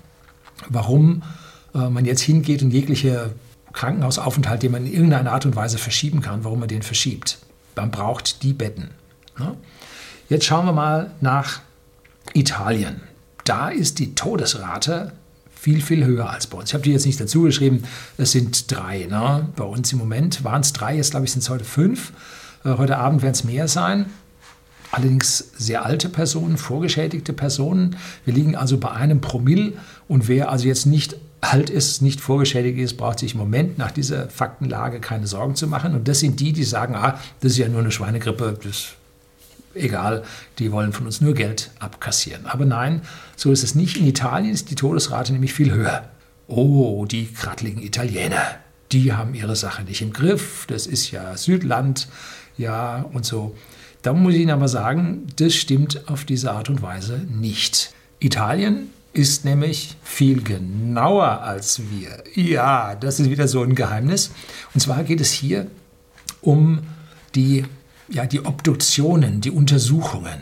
warum 0.67 1.21
äh, 1.75 1.89
man 1.89 2.05
jetzt 2.05 2.21
hingeht 2.21 2.63
und 2.63 2.71
jegliche 2.71 3.33
Krankenhausaufenthalt, 3.71 4.63
den 4.63 4.71
man 4.71 4.87
in 4.87 4.93
irgendeiner 4.93 5.31
Art 5.31 5.45
und 5.45 5.55
Weise 5.55 5.77
verschieben 5.77 6.21
kann, 6.21 6.43
warum 6.43 6.59
man 6.59 6.67
den 6.67 6.81
verschiebt. 6.81 7.37
Man 7.75 7.91
braucht 7.91 8.41
die 8.41 8.53
Betten. 8.53 8.89
Ne? 9.37 9.55
Jetzt 10.27 10.45
schauen 10.45 10.65
wir 10.65 10.73
mal 10.73 11.11
nach 11.21 11.59
Italien. 12.33 13.01
Da 13.47 13.69
ist 13.69 13.99
die 13.99 14.13
Todesrate 14.13 15.13
viel, 15.55 15.81
viel 15.81 16.03
höher 16.03 16.29
als 16.29 16.47
bei 16.47 16.57
uns. 16.57 16.69
Ich 16.69 16.73
habe 16.73 16.83
die 16.83 16.91
jetzt 16.91 17.05
nicht 17.05 17.19
dazu 17.19 17.43
geschrieben, 17.43 17.83
es 18.17 18.33
sind 18.33 18.69
drei. 18.69 19.05
Ne? 19.05 19.47
Bei 19.55 19.63
uns 19.63 19.93
im 19.93 19.99
Moment 19.99 20.43
waren 20.43 20.59
es 20.59 20.73
drei, 20.73 20.97
jetzt 20.97 21.11
glaube 21.11 21.25
ich 21.25 21.31
sind 21.31 21.43
es 21.43 21.49
heute 21.49 21.63
fünf. 21.63 22.11
Äh, 22.65 22.71
heute 22.71 22.97
Abend 22.97 23.21
werden 23.21 23.31
es 23.31 23.45
mehr 23.45 23.69
sein. 23.69 24.07
Allerdings 24.91 25.51
sehr 25.57 25.85
alte 25.85 26.09
Personen, 26.09 26.57
vorgeschädigte 26.57 27.31
Personen. 27.31 27.95
Wir 28.25 28.33
liegen 28.33 28.57
also 28.57 28.77
bei 28.77 28.91
einem 28.91 29.21
Promille 29.21 29.73
und 30.09 30.27
wer 30.27 30.51
also 30.51 30.67
jetzt 30.67 30.85
nicht 30.85 31.15
alt 31.39 31.69
ist, 31.69 32.01
nicht 32.01 32.19
vorgeschädigt 32.19 32.77
ist, 32.79 32.97
braucht 32.97 33.19
sich 33.19 33.33
im 33.33 33.39
Moment 33.39 33.77
nach 33.77 33.91
dieser 33.91 34.27
Faktenlage 34.29 34.99
keine 34.99 35.27
Sorgen 35.27 35.55
zu 35.55 35.67
machen. 35.67 35.95
Und 35.95 36.09
das 36.09 36.19
sind 36.19 36.41
die, 36.41 36.51
die 36.51 36.65
sagen, 36.65 36.95
ah, 36.95 37.17
das 37.39 37.53
ist 37.53 37.59
ja 37.59 37.69
nur 37.69 37.79
eine 37.79 37.91
Schweinegrippe, 37.91 38.59
das 38.61 38.95
egal, 39.77 40.23
die 40.59 40.71
wollen 40.71 40.93
von 40.93 41.05
uns 41.05 41.21
nur 41.21 41.33
Geld 41.33 41.71
abkassieren. 41.79 42.45
Aber 42.45 42.65
nein, 42.65 43.01
so 43.35 43.51
ist 43.51 43.63
es 43.63 43.75
nicht. 43.75 43.97
In 43.97 44.07
Italien 44.07 44.53
ist 44.53 44.69
die 44.69 44.75
Todesrate 44.75 45.33
nämlich 45.33 45.53
viel 45.53 45.71
höher. 45.71 46.09
Oh, 46.47 47.05
die 47.05 47.27
krattligen 47.27 47.81
Italiener, 47.81 48.41
die 48.91 49.13
haben 49.13 49.33
ihre 49.33 49.55
Sache 49.55 49.83
nicht 49.83 50.01
im 50.01 50.13
Griff. 50.13 50.65
Das 50.67 50.87
ist 50.87 51.11
ja 51.11 51.35
Südland, 51.35 52.07
ja 52.57 53.05
und 53.13 53.25
so. 53.25 53.55
Da 54.01 54.13
muss 54.13 54.35
ich 54.35 54.41
Ihnen 54.41 54.51
aber 54.51 54.67
sagen, 54.67 55.27
das 55.35 55.55
stimmt 55.55 56.07
auf 56.07 56.23
diese 56.23 56.51
Art 56.51 56.69
und 56.69 56.81
Weise 56.81 57.25
nicht. 57.29 57.91
Italien 58.19 58.89
ist 59.13 59.45
nämlich 59.45 59.95
viel 60.03 60.43
genauer 60.43 61.41
als 61.41 61.81
wir. 61.91 62.23
Ja, 62.35 62.95
das 62.95 63.19
ist 63.19 63.29
wieder 63.29 63.47
so 63.47 63.63
ein 63.63 63.75
Geheimnis. 63.75 64.31
Und 64.73 64.79
zwar 64.79 65.03
geht 65.03 65.19
es 65.19 65.31
hier 65.31 65.67
um 66.41 66.81
die 67.35 67.65
ja, 68.09 68.25
die 68.25 68.45
Obduktionen, 68.45 69.41
die 69.41 69.51
Untersuchungen. 69.51 70.41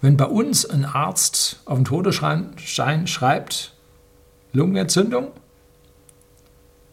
Wenn 0.00 0.16
bei 0.16 0.26
uns 0.26 0.66
ein 0.66 0.84
Arzt 0.84 1.60
auf 1.64 1.78
den 1.78 1.84
Todesschein 1.84 3.06
schreibt, 3.06 3.74
Lungenentzündung, 4.52 5.28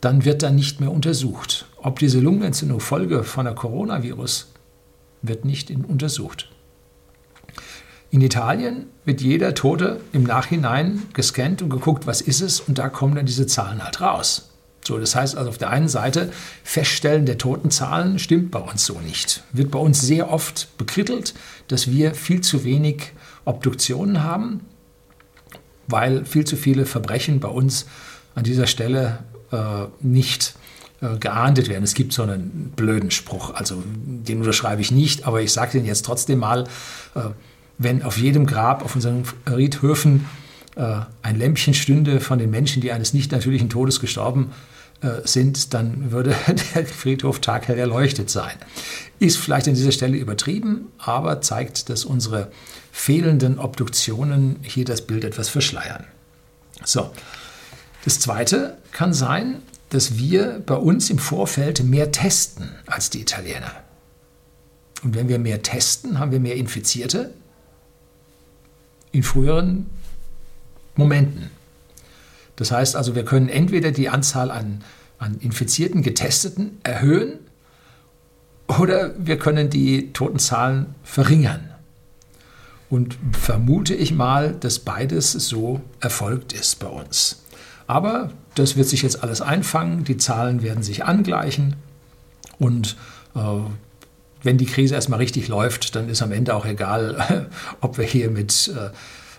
dann 0.01 0.25
wird 0.25 0.43
dann 0.43 0.55
nicht 0.55 0.79
mehr 0.79 0.91
untersucht. 0.91 1.65
Ob 1.77 2.00
diese 2.00 2.19
Lungenentzündung 2.19 2.79
Folge 2.79 3.23
von 3.23 3.45
der 3.45 3.55
Coronavirus 3.55 4.51
wird 5.21 5.45
nicht 5.45 5.71
untersucht. 5.71 6.50
In 8.09 8.21
Italien 8.21 8.88
wird 9.05 9.21
jeder 9.21 9.55
Tote 9.55 10.00
im 10.12 10.23
Nachhinein 10.23 11.03
gescannt 11.13 11.62
und 11.62 11.69
geguckt, 11.69 12.05
was 12.05 12.21
ist 12.21 12.41
es, 12.41 12.59
und 12.59 12.77
da 12.77 12.89
kommen 12.89 13.15
dann 13.15 13.25
diese 13.25 13.47
Zahlen 13.47 13.83
halt 13.83 14.01
raus. 14.01 14.52
So, 14.85 14.97
das 14.97 15.15
heißt 15.15 15.37
also 15.37 15.49
auf 15.49 15.57
der 15.57 15.69
einen 15.69 15.87
Seite, 15.87 16.31
Feststellen 16.63 17.25
der 17.25 17.37
Totenzahlen 17.37 18.19
stimmt 18.19 18.51
bei 18.51 18.59
uns 18.59 18.85
so 18.85 18.99
nicht. 18.99 19.43
Wird 19.53 19.71
bei 19.71 19.79
uns 19.79 20.01
sehr 20.01 20.31
oft 20.31 20.77
bekrittelt, 20.77 21.33
dass 21.67 21.89
wir 21.89 22.13
viel 22.13 22.41
zu 22.41 22.63
wenig 22.63 23.13
Obduktionen 23.45 24.23
haben, 24.23 24.61
weil 25.87 26.25
viel 26.25 26.45
zu 26.45 26.57
viele 26.57 26.85
Verbrechen 26.85 27.39
bei 27.39 27.47
uns 27.47 27.85
an 28.35 28.43
dieser 28.43 28.67
Stelle 28.67 29.19
äh, 29.51 29.85
nicht 30.01 30.55
äh, 31.01 31.17
geahndet 31.17 31.69
werden. 31.69 31.83
Es 31.83 31.93
gibt 31.93 32.13
so 32.13 32.23
einen 32.23 32.73
blöden 32.75 33.11
Spruch, 33.11 33.53
also 33.53 33.83
den 33.85 34.39
unterschreibe 34.39 34.81
ich 34.81 34.91
nicht, 34.91 35.25
aber 35.25 35.41
ich 35.41 35.53
sage 35.53 35.73
den 35.73 35.85
jetzt 35.85 36.05
trotzdem 36.05 36.39
mal, 36.39 36.65
äh, 37.15 37.21
wenn 37.77 38.03
auf 38.03 38.17
jedem 38.17 38.45
Grab 38.45 38.83
auf 38.83 38.95
unseren 38.95 39.23
Riedhöfen 39.49 40.25
äh, 40.25 40.42
ein 40.75 41.37
Lämpchen 41.37 41.73
stünde 41.73 42.19
von 42.19 42.39
den 42.39 42.49
Menschen, 42.49 42.81
die 42.81 42.91
eines 42.91 43.13
nicht 43.13 43.31
natürlichen 43.31 43.69
Todes 43.69 43.99
gestorben 43.99 44.51
äh, 45.03 45.27
sind, 45.27 45.73
dann 45.73 46.11
würde 46.11 46.33
der 46.75 46.85
Friedhof 46.85 47.41
taghell 47.41 47.77
erleuchtet 47.77 48.29
sein. 48.29 48.53
Ist 49.19 49.37
vielleicht 49.37 49.67
an 49.67 49.73
dieser 49.73 49.91
Stelle 49.91 50.17
übertrieben, 50.17 50.87
aber 50.97 51.41
zeigt, 51.41 51.89
dass 51.89 52.05
unsere 52.05 52.51
fehlenden 52.91 53.59
Obduktionen 53.59 54.57
hier 54.61 54.85
das 54.85 55.01
Bild 55.01 55.25
etwas 55.25 55.49
verschleiern. 55.49 56.05
So, 56.85 57.11
das 58.05 58.19
Zweite 58.19 58.77
kann 58.91 59.13
sein, 59.13 59.61
dass 59.89 60.17
wir 60.17 60.61
bei 60.65 60.75
uns 60.75 61.09
im 61.09 61.19
Vorfeld 61.19 61.83
mehr 61.83 62.11
testen 62.11 62.69
als 62.85 63.09
die 63.09 63.21
Italiener. 63.21 63.71
Und 65.03 65.15
wenn 65.15 65.27
wir 65.27 65.37
mehr 65.37 65.61
testen, 65.61 66.17
haben 66.17 66.31
wir 66.31 66.39
mehr 66.39 66.55
Infizierte. 66.55 67.33
In 69.11 69.23
früheren 69.23 69.89
Momenten. 70.95 71.50
Das 72.55 72.71
heißt 72.71 72.95
also, 72.95 73.15
wir 73.15 73.25
können 73.25 73.50
entweder 73.50 73.91
die 73.91 74.09
Anzahl 74.09 74.51
an, 74.51 74.83
an 75.17 75.38
infizierten 75.39 76.03
Getesteten 76.03 76.79
erhöhen 76.83 77.39
oder 78.67 79.13
wir 79.17 79.38
können 79.38 79.69
die 79.69 80.13
Totenzahlen 80.13 80.95
verringern. 81.03 81.69
Und 82.89 83.17
vermute 83.31 83.95
ich 83.95 84.13
mal, 84.13 84.53
dass 84.53 84.79
beides 84.79 85.31
so 85.31 85.81
erfolgt 86.00 86.53
ist 86.53 86.79
bei 86.79 86.88
uns. 86.88 87.43
Aber 87.88 88.31
das 88.53 88.75
wird 88.75 88.88
sich 88.88 89.01
jetzt 89.01 89.23
alles 89.23 89.41
einfangen, 89.41 90.03
die 90.03 90.17
Zahlen 90.17 90.62
werden 90.62 90.83
sich 90.83 91.03
angleichen 91.03 91.75
und 92.59 92.95
äh, 93.35 93.39
wenn 94.43 94.57
die 94.57 94.65
Krise 94.65 94.95
erstmal 94.95 95.19
richtig 95.19 95.47
läuft, 95.47 95.95
dann 95.95 96.09
ist 96.09 96.21
am 96.21 96.31
Ende 96.31 96.55
auch 96.55 96.65
egal, 96.65 97.50
ob 97.81 97.97
wir 97.97 98.05
hier 98.05 98.29
mit 98.29 98.71
äh, 98.75 98.89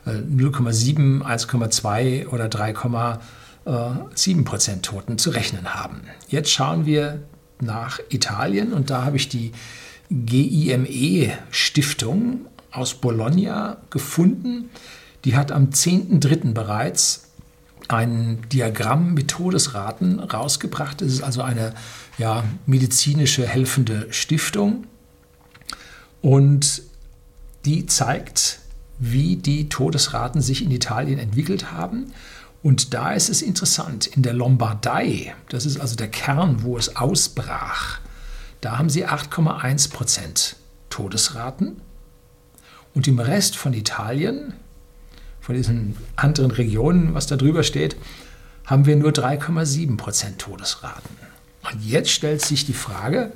0,7, 0.06 1.22
1,2 1.22 2.28
oder 2.28 2.46
3,7 2.46 4.44
Prozent 4.44 4.84
Toten 4.84 5.18
zu 5.18 5.30
rechnen 5.30 5.74
haben. 5.74 6.02
Jetzt 6.28 6.50
schauen 6.50 6.86
wir 6.86 7.22
nach 7.60 8.00
Italien 8.10 8.72
und 8.72 8.90
da 8.90 9.04
habe 9.04 9.16
ich 9.16 9.28
die 9.28 9.52
GIME 10.10 11.32
Stiftung 11.50 12.46
aus 12.70 12.94
Bologna 12.94 13.78
gefunden. 13.90 14.70
Die 15.24 15.36
hat 15.36 15.52
am 15.52 15.70
10.3. 15.70 16.52
bereits 16.52 17.30
ein 17.88 18.42
Diagramm 18.52 19.14
mit 19.14 19.28
Todesraten 19.28 20.20
rausgebracht. 20.20 21.02
Es 21.02 21.14
ist 21.14 21.22
also 21.22 21.42
eine 21.42 21.74
ja, 22.18 22.44
medizinische 22.66 23.46
helfende 23.46 24.06
Stiftung. 24.10 24.86
Und 26.20 26.82
die 27.64 27.86
zeigt, 27.86 28.60
wie 28.98 29.36
die 29.36 29.68
Todesraten 29.68 30.40
sich 30.40 30.62
in 30.62 30.70
Italien 30.70 31.18
entwickelt 31.18 31.72
haben. 31.72 32.12
Und 32.62 32.94
da 32.94 33.12
ist 33.12 33.28
es 33.28 33.42
interessant, 33.42 34.06
in 34.06 34.22
der 34.22 34.32
Lombardei, 34.32 35.34
das 35.48 35.66
ist 35.66 35.78
also 35.78 35.96
der 35.96 36.08
Kern, 36.08 36.62
wo 36.62 36.78
es 36.78 36.96
ausbrach, 36.96 37.98
da 38.60 38.78
haben 38.78 38.88
sie 38.88 39.06
8,1 39.06 39.90
Prozent 39.90 40.56
Todesraten. 40.88 41.80
Und 42.94 43.06
im 43.08 43.18
Rest 43.18 43.56
von 43.56 43.74
Italien, 43.74 44.54
von 45.40 45.54
diesen 45.54 45.96
anderen 46.16 46.52
Regionen, 46.52 47.12
was 47.12 47.26
da 47.26 47.36
drüber 47.36 47.62
steht, 47.62 47.96
haben 48.64 48.86
wir 48.86 48.96
nur 48.96 49.10
3,7 49.10 49.96
Prozent 49.98 50.38
Todesraten. 50.38 51.16
Und 51.70 51.84
jetzt 51.84 52.10
stellt 52.10 52.40
sich 52.40 52.64
die 52.64 52.72
Frage, 52.72 53.32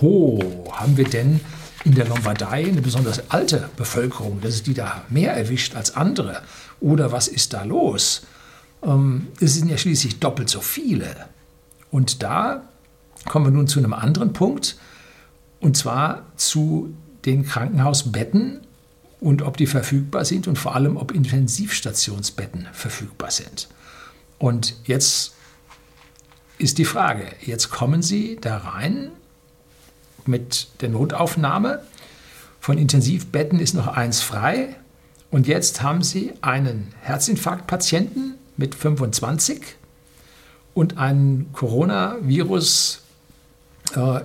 ho, 0.00 0.70
haben 0.72 0.96
wir 0.96 1.08
denn 1.08 1.40
in 1.84 1.94
der 1.94 2.08
Lombardei 2.08 2.66
eine 2.66 2.82
besonders 2.82 3.30
alte 3.30 3.70
Bevölkerung, 3.76 4.40
dass 4.40 4.54
es 4.54 4.62
die 4.62 4.74
da 4.74 5.02
mehr 5.08 5.34
erwischt 5.34 5.74
als 5.74 5.96
andere? 5.96 6.42
Oder 6.80 7.12
was 7.12 7.28
ist 7.28 7.52
da 7.52 7.62
los? 7.64 8.22
Ähm, 8.82 9.28
es 9.40 9.54
sind 9.54 9.68
ja 9.68 9.78
schließlich 9.78 10.18
doppelt 10.18 10.50
so 10.50 10.60
viele. 10.60 11.26
Und 11.90 12.22
da 12.22 12.62
kommen 13.26 13.46
wir 13.46 13.50
nun 13.50 13.68
zu 13.68 13.78
einem 13.78 13.92
anderen 13.92 14.32
Punkt, 14.32 14.76
und 15.60 15.76
zwar 15.76 16.22
zu 16.36 16.94
den 17.24 17.44
Krankenhausbetten 17.44 18.60
und 19.20 19.42
ob 19.42 19.56
die 19.56 19.66
verfügbar 19.66 20.24
sind 20.24 20.46
und 20.46 20.56
vor 20.56 20.74
allem, 20.74 20.96
ob 20.96 21.10
Intensivstationsbetten 21.10 22.68
verfügbar 22.72 23.30
sind. 23.30 23.68
Und 24.38 24.76
jetzt 24.84 25.34
ist 26.58 26.78
die 26.78 26.84
Frage, 26.84 27.26
jetzt 27.40 27.70
kommen 27.70 28.02
Sie 28.02 28.38
da 28.40 28.58
rein 28.58 29.10
mit 30.28 30.68
der 30.80 30.90
Notaufnahme. 30.90 31.82
Von 32.60 32.78
Intensivbetten 32.78 33.58
ist 33.58 33.74
noch 33.74 33.88
eins 33.88 34.20
frei. 34.20 34.76
Und 35.30 35.46
jetzt 35.46 35.82
haben 35.82 36.02
Sie 36.02 36.32
einen 36.40 36.94
Herzinfarktpatienten 37.00 38.34
mit 38.56 38.74
25 38.74 39.62
und 40.74 40.96
einen 40.96 41.52
Coronavirus 41.52 43.02
äh, 43.94 44.20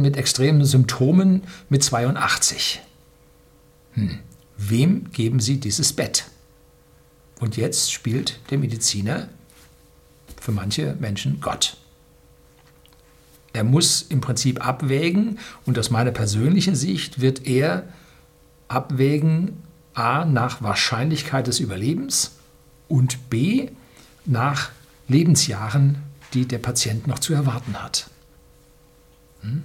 mit 0.00 0.16
extremen 0.16 0.64
Symptomen 0.64 1.42
mit 1.68 1.82
82. 1.82 2.82
Hm. 3.94 4.18
Wem 4.56 5.10
geben 5.12 5.40
Sie 5.40 5.58
dieses 5.58 5.92
Bett? 5.92 6.24
Und 7.40 7.56
jetzt 7.56 7.92
spielt 7.92 8.38
der 8.50 8.58
Mediziner 8.58 9.28
für 10.40 10.52
manche 10.52 10.96
Menschen 11.00 11.40
Gott. 11.40 11.76
Er 13.52 13.64
muss 13.64 14.02
im 14.02 14.20
Prinzip 14.20 14.66
abwägen 14.66 15.38
und 15.66 15.78
aus 15.78 15.90
meiner 15.90 16.10
persönlichen 16.10 16.74
Sicht 16.74 17.20
wird 17.20 17.46
er 17.46 17.84
abwägen 18.68 19.62
a 19.94 20.24
nach 20.24 20.62
Wahrscheinlichkeit 20.62 21.46
des 21.46 21.60
Überlebens 21.60 22.32
und 22.88 23.28
b 23.28 23.70
nach 24.24 24.70
Lebensjahren, 25.08 25.98
die 26.32 26.46
der 26.46 26.58
Patient 26.58 27.06
noch 27.06 27.18
zu 27.18 27.34
erwarten 27.34 27.82
hat. 27.82 28.08
Hm? 29.42 29.64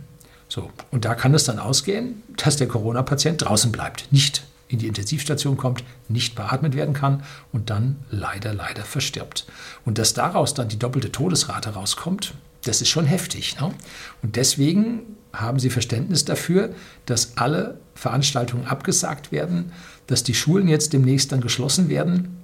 So, 0.50 0.72
und 0.92 1.06
da 1.06 1.14
kann 1.16 1.34
es 1.34 1.44
dann 1.44 1.60
ausgehen, 1.60 2.24
dass 2.38 2.58
der 2.58 2.68
Corona-Patient 2.68 3.42
draußen 3.42 3.72
bleibt, 3.72 4.12
nicht 4.12 4.44
in 4.70 4.80
die 4.80 4.88
Intensivstation 4.88 5.58
kommt, 5.58 5.84
nicht 6.10 6.36
beatmet 6.36 6.76
werden 6.76 6.94
kann 6.94 7.24
und 7.52 7.70
dann 7.70 7.98
leider, 8.10 8.54
leider 8.54 8.84
verstirbt. 8.84 9.46
Und 9.86 9.98
dass 9.98 10.14
daraus 10.14 10.54
dann 10.54 10.68
die 10.68 10.80
doppelte 10.80 11.12
Todesrate 11.12 11.70
rauskommt, 11.70 12.34
das 12.68 12.82
ist 12.82 12.90
schon 12.90 13.06
heftig. 13.06 13.60
Ne? 13.60 13.72
Und 14.22 14.36
deswegen 14.36 15.02
haben 15.34 15.60
Sie 15.60 15.70
Verständnis 15.70 16.26
dafür, 16.26 16.74
dass 17.06 17.38
alle 17.38 17.80
Veranstaltungen 17.96 18.66
abgesagt 18.66 19.32
werden, 19.32 19.72
dass 20.08 20.24
die 20.24 20.34
Schulen 20.34 20.68
jetzt 20.68 20.94
demnächst 20.94 21.32
dann 21.32 21.42
geschlossen 21.42 21.90
werden. 21.90 22.38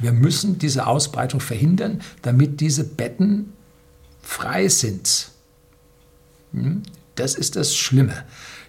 Wir 0.00 0.12
müssen 0.12 0.58
diese 0.58 0.86
Ausbreitung 0.86 1.40
verhindern, 1.40 2.00
damit 2.22 2.60
diese 2.60 2.84
Betten 2.84 3.52
frei 4.22 4.68
sind. 4.68 5.28
Hm? 6.52 6.82
Das 7.14 7.34
ist 7.34 7.56
das 7.56 7.76
Schlimme. 7.76 8.24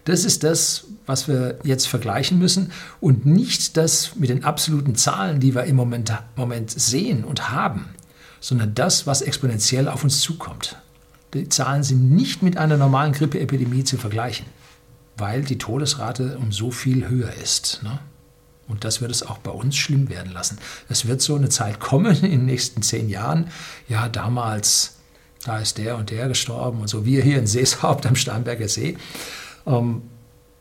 Das 0.05 0.25
ist 0.25 0.43
das, 0.43 0.85
was 1.05 1.27
wir 1.27 1.59
jetzt 1.63 1.87
vergleichen 1.87 2.37
müssen 2.37 2.71
und 2.99 3.25
nicht 3.25 3.77
das 3.77 4.15
mit 4.17 4.29
den 4.29 4.43
absoluten 4.43 4.95
Zahlen, 4.95 5.39
die 5.39 5.55
wir 5.55 5.63
im 5.63 5.77
Moment, 5.77 6.11
Moment 6.35 6.71
sehen 6.71 7.23
und 7.23 7.51
haben, 7.51 7.89
sondern 8.43 8.75
das, 8.75 9.07
was 9.07 9.21
exponentiell 9.21 9.87
auf 9.87 10.03
uns 10.03 10.19
zukommt. 10.19 10.75
Die 11.33 11.47
Zahlen 11.47 11.81
sind 11.81 12.11
nicht 12.11 12.43
mit 12.43 12.57
einer 12.57 12.75
normalen 12.75 13.13
Grippeepidemie 13.13 13.85
zu 13.85 13.97
vergleichen, 13.97 14.45
weil 15.15 15.43
die 15.43 15.57
Todesrate 15.57 16.37
um 16.37 16.51
so 16.51 16.69
viel 16.69 17.07
höher 17.07 17.33
ist. 17.41 17.79
Ne? 17.83 17.99
Und 18.67 18.83
das 18.83 18.99
wird 18.99 19.11
es 19.11 19.23
auch 19.23 19.37
bei 19.37 19.51
uns 19.51 19.77
schlimm 19.77 20.09
werden 20.09 20.33
lassen. 20.33 20.57
Es 20.89 21.07
wird 21.07 21.21
so 21.21 21.35
eine 21.35 21.47
Zeit 21.47 21.79
kommen 21.79 22.17
in 22.17 22.31
den 22.31 22.45
nächsten 22.45 22.81
zehn 22.81 23.07
Jahren. 23.07 23.47
Ja, 23.87 24.09
damals 24.09 24.95
da 25.45 25.59
ist 25.59 25.77
der 25.77 25.95
und 25.95 26.11
der 26.11 26.27
gestorben 26.27 26.81
und 26.81 26.89
so. 26.89 27.05
Wir 27.05 27.23
hier 27.23 27.39
in 27.39 27.47
Seeshaupt 27.47 28.05
am 28.05 28.17
Starnberger 28.17 28.67
See. 28.67 28.97
Ähm, 29.65 30.01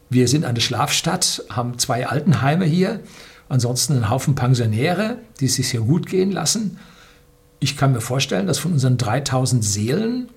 wir 0.08 0.28
sind 0.28 0.44
eine 0.44 0.60
Schlafstadt, 0.60 1.42
haben 1.48 1.78
zwei 1.78 2.06
Altenheime 2.06 2.64
hier, 2.64 3.00
ansonsten 3.48 3.94
einen 3.94 4.08
Haufen 4.08 4.36
Pensionäre, 4.36 5.18
die 5.40 5.46
es 5.46 5.54
sich 5.56 5.72
hier 5.72 5.80
gut 5.80 6.06
gehen 6.06 6.30
lassen. 6.30 6.78
Ich 7.62 7.76
kann 7.76 7.92
mir 7.92 8.00
vorstellen, 8.00 8.48
dass 8.48 8.58
von 8.58 8.72
unseren 8.72 8.98
3000 8.98 9.64
Seelen 9.64 10.30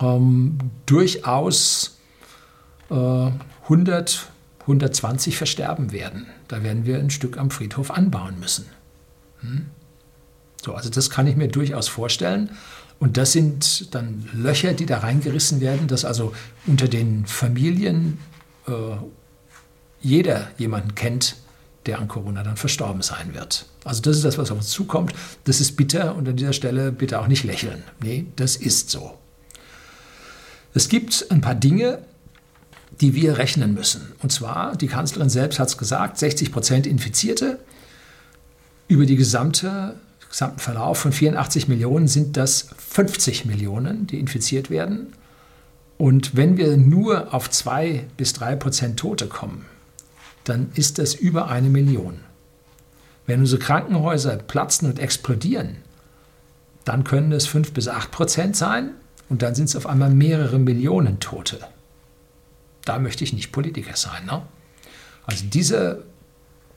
ähm, 0.00 0.58
durchaus 0.86 1.98
äh, 2.88 3.30
100, 3.64 4.30
120 4.60 5.36
versterben 5.36 5.90
werden. 5.90 6.28
Da 6.46 6.62
werden 6.62 6.86
wir 6.86 7.00
ein 7.00 7.10
Stück 7.10 7.36
am 7.36 7.50
Friedhof 7.50 7.90
anbauen 7.90 8.38
müssen. 8.38 8.66
Hm? 9.40 9.66
So, 10.64 10.74
also 10.74 10.88
das 10.88 11.10
kann 11.10 11.26
ich 11.26 11.34
mir 11.34 11.48
durchaus 11.48 11.88
vorstellen. 11.88 12.50
Und 13.00 13.16
das 13.16 13.32
sind 13.32 13.92
dann 13.92 14.28
Löcher, 14.32 14.72
die 14.72 14.86
da 14.86 14.98
reingerissen 14.98 15.60
werden, 15.60 15.88
dass 15.88 16.04
also 16.04 16.32
unter 16.64 16.86
den 16.86 17.26
Familien 17.26 18.18
äh, 18.68 18.72
jeder 20.00 20.48
jemanden 20.58 20.94
kennt, 20.94 21.34
der 21.86 21.98
an 21.98 22.08
Corona 22.08 22.42
dann 22.42 22.56
verstorben 22.56 23.02
sein 23.02 23.34
wird. 23.34 23.66
Also 23.84 24.02
das 24.02 24.16
ist 24.16 24.24
das, 24.24 24.38
was 24.38 24.50
auf 24.50 24.58
uns 24.58 24.68
zukommt. 24.68 25.12
Das 25.44 25.60
ist 25.60 25.76
bitter 25.76 26.14
und 26.14 26.28
an 26.28 26.36
dieser 26.36 26.52
Stelle 26.52 26.92
bitte 26.92 27.20
auch 27.20 27.26
nicht 27.26 27.44
lächeln. 27.44 27.82
Nee, 28.02 28.26
das 28.36 28.56
ist 28.56 28.90
so. 28.90 29.16
Es 30.74 30.88
gibt 30.88 31.26
ein 31.30 31.40
paar 31.40 31.54
Dinge, 31.54 31.98
die 33.00 33.14
wir 33.14 33.38
rechnen 33.38 33.74
müssen. 33.74 34.12
Und 34.22 34.30
zwar, 34.30 34.76
die 34.76 34.88
Kanzlerin 34.88 35.30
selbst 35.30 35.58
hat 35.58 35.68
es 35.68 35.78
gesagt, 35.78 36.18
60 36.18 36.52
Prozent 36.52 36.86
Infizierte 36.86 37.58
über 38.88 39.06
die 39.06 39.16
gesamte 39.16 39.96
gesamten 40.28 40.60
Verlauf 40.60 40.98
von 40.98 41.12
84 41.12 41.68
Millionen 41.68 42.08
sind 42.08 42.36
das 42.36 42.68
50 42.76 43.44
Millionen, 43.44 44.06
die 44.06 44.18
infiziert 44.20 44.70
werden. 44.70 45.12
Und 45.98 46.36
wenn 46.36 46.56
wir 46.56 46.76
nur 46.76 47.34
auf 47.34 47.50
2 47.50 48.06
bis 48.16 48.32
3 48.32 48.56
Prozent 48.56 48.98
Tote 48.98 49.26
kommen, 49.26 49.66
dann 50.44 50.70
ist 50.74 50.98
das 50.98 51.14
über 51.14 51.48
eine 51.48 51.68
Million. 51.68 52.20
Wenn 53.26 53.40
unsere 53.40 53.60
Krankenhäuser 53.60 54.36
platzen 54.36 54.88
und 54.88 54.98
explodieren, 54.98 55.76
dann 56.84 57.04
können 57.04 57.32
es 57.32 57.46
5 57.46 57.72
bis 57.72 57.88
8 57.88 58.10
Prozent 58.10 58.56
sein 58.56 58.92
und 59.28 59.42
dann 59.42 59.54
sind 59.54 59.66
es 59.66 59.76
auf 59.76 59.86
einmal 59.86 60.10
mehrere 60.10 60.58
Millionen 60.58 61.20
Tote. 61.20 61.60
Da 62.84 62.98
möchte 62.98 63.22
ich 63.24 63.32
nicht 63.32 63.52
Politiker 63.52 63.96
sein. 63.96 64.26
Ne? 64.26 64.42
Also 65.26 65.44
diese 65.46 66.04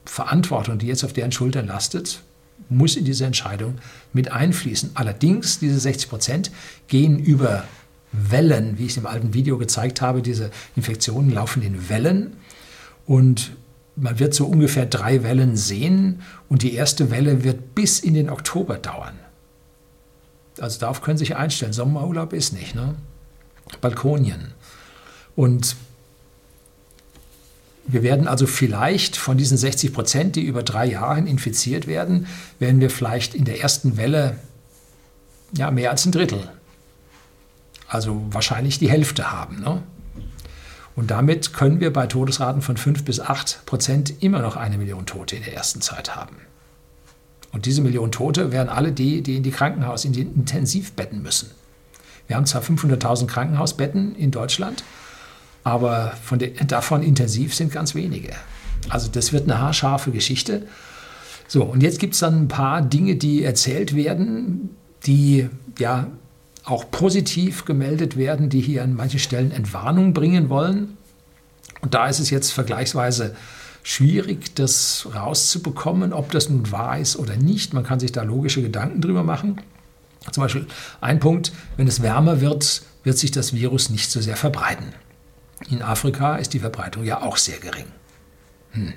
Verantwortung, 0.05 0.77
die 0.77 0.87
jetzt 0.87 1.03
auf 1.03 1.13
deren 1.13 1.31
Schultern 1.31 1.67
lastet, 1.67 2.21
muss 2.69 2.95
in 2.95 3.05
diese 3.05 3.25
Entscheidung 3.25 3.79
mit 4.11 4.31
einfließen. 4.31 4.91
Allerdings, 4.93 5.59
diese 5.59 5.79
60 5.79 6.09
Prozent 6.09 6.51
gehen 6.87 7.19
über 7.19 7.63
Wellen, 8.11 8.77
wie 8.77 8.85
ich 8.85 8.97
im 8.97 9.07
alten 9.07 9.33
Video 9.33 9.57
gezeigt 9.57 10.01
habe. 10.01 10.21
Diese 10.21 10.51
Infektionen 10.75 11.31
laufen 11.31 11.63
in 11.63 11.89
Wellen 11.89 12.37
und 13.05 13.51
man 13.95 14.19
wird 14.19 14.33
so 14.33 14.45
ungefähr 14.45 14.85
drei 14.85 15.23
Wellen 15.23 15.55
sehen 15.55 16.21
und 16.49 16.63
die 16.63 16.73
erste 16.73 17.11
Welle 17.11 17.43
wird 17.43 17.75
bis 17.75 17.99
in 17.99 18.13
den 18.13 18.29
Oktober 18.29 18.77
dauern. 18.77 19.19
Also 20.59 20.79
darauf 20.79 21.01
können 21.01 21.17
Sie 21.17 21.25
sich 21.25 21.35
einstellen. 21.35 21.73
Sommerurlaub 21.73 22.33
ist 22.33 22.53
nicht. 22.53 22.75
Ne? 22.75 22.95
Balkonien. 23.81 24.53
Und 25.35 25.75
wir 27.85 28.03
werden 28.03 28.27
also 28.27 28.47
vielleicht 28.47 29.17
von 29.17 29.37
diesen 29.37 29.57
60 29.57 29.93
Prozent, 29.93 30.35
die 30.35 30.43
über 30.43 30.63
drei 30.63 30.85
Jahre 30.85 31.19
infiziert 31.19 31.85
werden, 31.87 32.27
werden 32.59 32.79
wir 32.79 32.89
vielleicht 32.89 33.35
in 33.35 33.45
der 33.45 33.61
ersten 33.61 33.97
Welle 33.97 34.37
ja, 35.55 35.69
mehr 35.69 35.91
als 35.91 36.05
ein 36.05 36.11
Drittel, 36.11 36.49
also 37.87 38.25
wahrscheinlich 38.29 38.79
die 38.79 38.89
Hälfte 38.89 39.31
haben. 39.31 39.59
Ne? 39.59 39.83
Und 40.95 41.11
damit 41.11 41.53
können 41.53 41.79
wir 41.79 41.91
bei 41.91 42.07
Todesraten 42.07 42.61
von 42.61 42.77
5 42.77 43.03
bis 43.03 43.19
8 43.19 43.65
Prozent 43.65 44.21
immer 44.21 44.39
noch 44.39 44.55
eine 44.55 44.77
Million 44.77 45.05
Tote 45.05 45.35
in 45.35 45.43
der 45.43 45.55
ersten 45.55 45.81
Zeit 45.81 46.15
haben. 46.15 46.35
Und 47.51 47.65
diese 47.67 47.81
Millionen 47.81 48.11
Tote 48.11 48.51
wären 48.51 48.67
alle 48.67 48.91
die, 48.91 49.21
die 49.21 49.37
in 49.37 49.43
die 49.43 49.51
Krankenhaus, 49.51 50.05
in 50.05 50.11
die 50.11 50.21
Intensivbetten 50.21 51.21
müssen. 51.21 51.51
Wir 52.27 52.35
haben 52.35 52.45
zwar 52.45 52.63
500.000 52.63 53.27
Krankenhausbetten 53.27 54.15
in 54.15 54.31
Deutschland, 54.31 54.83
aber 55.63 56.13
den, 56.31 56.55
davon 56.67 57.03
intensiv 57.03 57.53
sind 57.53 57.71
ganz 57.71 57.95
wenige. 57.95 58.33
Also 58.89 59.09
das 59.09 59.33
wird 59.33 59.43
eine 59.43 59.59
haarscharfe 59.59 60.11
Geschichte. 60.11 60.65
So, 61.47 61.63
und 61.63 61.83
jetzt 61.83 61.99
gibt 61.99 62.15
es 62.15 62.21
dann 62.21 62.43
ein 62.43 62.47
paar 62.47 62.81
Dinge, 62.81 63.15
die 63.15 63.43
erzählt 63.43 63.95
werden, 63.95 64.75
die 65.05 65.49
ja 65.77 66.07
auch 66.65 66.89
positiv 66.91 67.65
gemeldet 67.65 68.17
werden, 68.17 68.49
die 68.49 68.61
hier 68.61 68.83
an 68.83 68.95
manchen 68.95 69.19
Stellen 69.19 69.51
Entwarnung 69.51 70.13
bringen 70.13 70.49
wollen. 70.49 70.97
Und 71.81 71.93
da 71.93 72.07
ist 72.07 72.19
es 72.19 72.29
jetzt 72.29 72.51
vergleichsweise 72.51 73.35
schwierig, 73.83 74.55
das 74.55 75.07
rauszubekommen, 75.13 76.13
ob 76.13 76.31
das 76.31 76.49
nun 76.49 76.71
wahr 76.71 76.99
ist 76.99 77.17
oder 77.17 77.35
nicht. 77.35 77.73
Man 77.73 77.83
kann 77.83 77.99
sich 77.99 78.13
da 78.13 78.23
logische 78.23 78.61
Gedanken 78.61 79.01
drüber 79.01 79.23
machen. 79.23 79.61
Zum 80.31 80.43
Beispiel 80.43 80.67
ein 81.01 81.19
Punkt, 81.19 81.51
wenn 81.75 81.87
es 81.87 82.01
wärmer 82.01 82.39
wird, 82.39 82.83
wird 83.03 83.17
sich 83.17 83.31
das 83.31 83.53
Virus 83.53 83.89
nicht 83.89 84.09
so 84.09 84.21
sehr 84.21 84.37
verbreiten. 84.37 84.93
In 85.69 85.81
Afrika 85.81 86.37
ist 86.37 86.53
die 86.53 86.59
Verbreitung 86.59 87.03
ja 87.03 87.21
auch 87.21 87.35
sehr 87.35 87.59
gering. 87.59 87.85
Hm. 88.71 88.93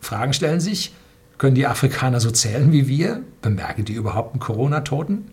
Fragen 0.00 0.32
stellen 0.32 0.60
sich, 0.60 0.92
können 1.38 1.54
die 1.54 1.66
Afrikaner 1.66 2.18
so 2.18 2.32
zählen 2.32 2.72
wie 2.72 2.88
wir? 2.88 3.22
Bemerken 3.42 3.84
die 3.84 3.92
überhaupt 3.92 4.32
einen 4.32 4.40
Corona-Toten? 4.40 5.30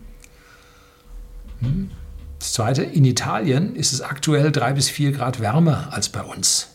Hm. 1.59 1.91
Das 2.39 2.53
Zweite, 2.53 2.83
in 2.83 3.05
Italien 3.05 3.75
ist 3.75 3.93
es 3.93 4.01
aktuell 4.01 4.51
drei 4.51 4.73
bis 4.73 4.89
vier 4.89 5.11
Grad 5.11 5.39
wärmer 5.39 5.89
als 5.91 6.09
bei 6.09 6.21
uns. 6.21 6.69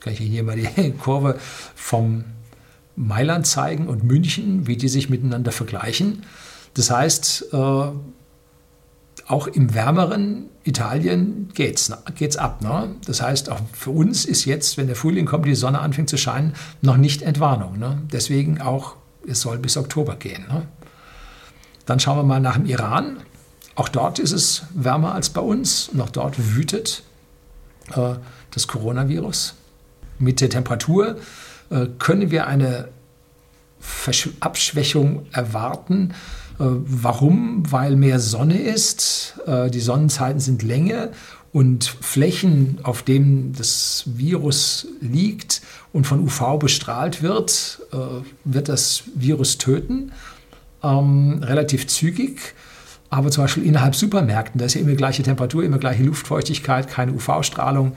Kann 0.00 0.12
ich 0.12 0.20
Ihnen 0.20 0.30
hier 0.30 0.42
mal 0.42 0.56
die 0.56 0.92
Kurve 0.98 1.38
vom 1.74 2.24
Mailand 2.96 3.46
zeigen 3.46 3.88
und 3.88 4.04
München, 4.04 4.66
wie 4.66 4.76
die 4.76 4.88
sich 4.88 5.10
miteinander 5.10 5.52
vergleichen. 5.52 6.24
Das 6.74 6.90
heißt, 6.90 7.46
äh, 7.52 7.56
auch 9.26 9.46
im 9.46 9.74
wärmeren 9.74 10.46
Italien 10.64 11.48
geht 11.54 11.78
es 11.78 12.36
ab. 12.36 12.62
Ne? 12.62 12.96
Das 13.06 13.22
heißt, 13.22 13.50
auch 13.50 13.60
für 13.72 13.90
uns 13.90 14.24
ist 14.24 14.44
jetzt, 14.44 14.76
wenn 14.76 14.86
der 14.86 14.96
Frühling 14.96 15.26
kommt, 15.26 15.46
die 15.46 15.54
Sonne 15.54 15.80
anfängt 15.80 16.10
zu 16.10 16.16
scheinen, 16.16 16.54
noch 16.82 16.96
nicht 16.96 17.22
Entwarnung. 17.22 17.78
Ne? 17.78 18.02
Deswegen 18.12 18.60
auch, 18.60 18.96
es 19.26 19.40
soll 19.40 19.58
bis 19.58 19.76
Oktober 19.76 20.16
gehen. 20.16 20.46
Ne? 20.48 20.66
Dann 21.86 22.00
schauen 22.00 22.18
wir 22.18 22.22
mal 22.24 22.40
nach 22.40 22.56
dem 22.56 22.66
Iran. 22.66 23.18
Auch 23.74 23.88
dort 23.88 24.18
ist 24.18 24.32
es 24.32 24.62
wärmer 24.74 25.14
als 25.14 25.30
bei 25.30 25.40
uns. 25.40 25.88
Und 25.88 26.00
auch 26.00 26.10
dort 26.10 26.54
wütet 26.54 27.02
äh, 27.94 28.14
das 28.50 28.66
Coronavirus. 28.66 29.54
Mit 30.18 30.40
der 30.40 30.50
Temperatur 30.50 31.16
äh, 31.70 31.86
können 31.98 32.30
wir 32.30 32.46
eine 32.46 32.88
Versch 33.80 34.28
Abschwächung 34.40 35.26
erwarten. 35.32 36.12
Äh, 36.58 36.64
warum? 36.64 37.62
Weil 37.70 37.96
mehr 37.96 38.20
Sonne 38.20 38.60
ist, 38.60 39.40
äh, 39.46 39.70
die 39.70 39.80
Sonnenzeiten 39.80 40.40
sind 40.40 40.62
länger 40.62 41.10
und 41.52 41.84
Flächen, 41.84 42.78
auf 42.82 43.02
denen 43.02 43.54
das 43.56 44.04
Virus 44.06 44.86
liegt 45.00 45.62
und 45.92 46.06
von 46.06 46.20
UV 46.20 46.58
bestrahlt 46.58 47.22
wird, 47.22 47.80
äh, 47.92 47.96
wird 48.44 48.68
das 48.68 49.04
Virus 49.14 49.58
töten, 49.58 50.12
ähm, 50.82 51.42
relativ 51.42 51.86
zügig. 51.88 52.54
Aber 53.10 53.30
zum 53.32 53.44
Beispiel 53.44 53.64
innerhalb 53.64 53.96
Supermärkten, 53.96 54.58
da 54.58 54.66
ist 54.66 54.74
ja 54.74 54.80
immer 54.80 54.94
gleiche 54.94 55.24
Temperatur, 55.24 55.64
immer 55.64 55.78
gleiche 55.78 56.04
Luftfeuchtigkeit, 56.04 56.88
keine 56.88 57.12
UV-Strahlung. 57.12 57.96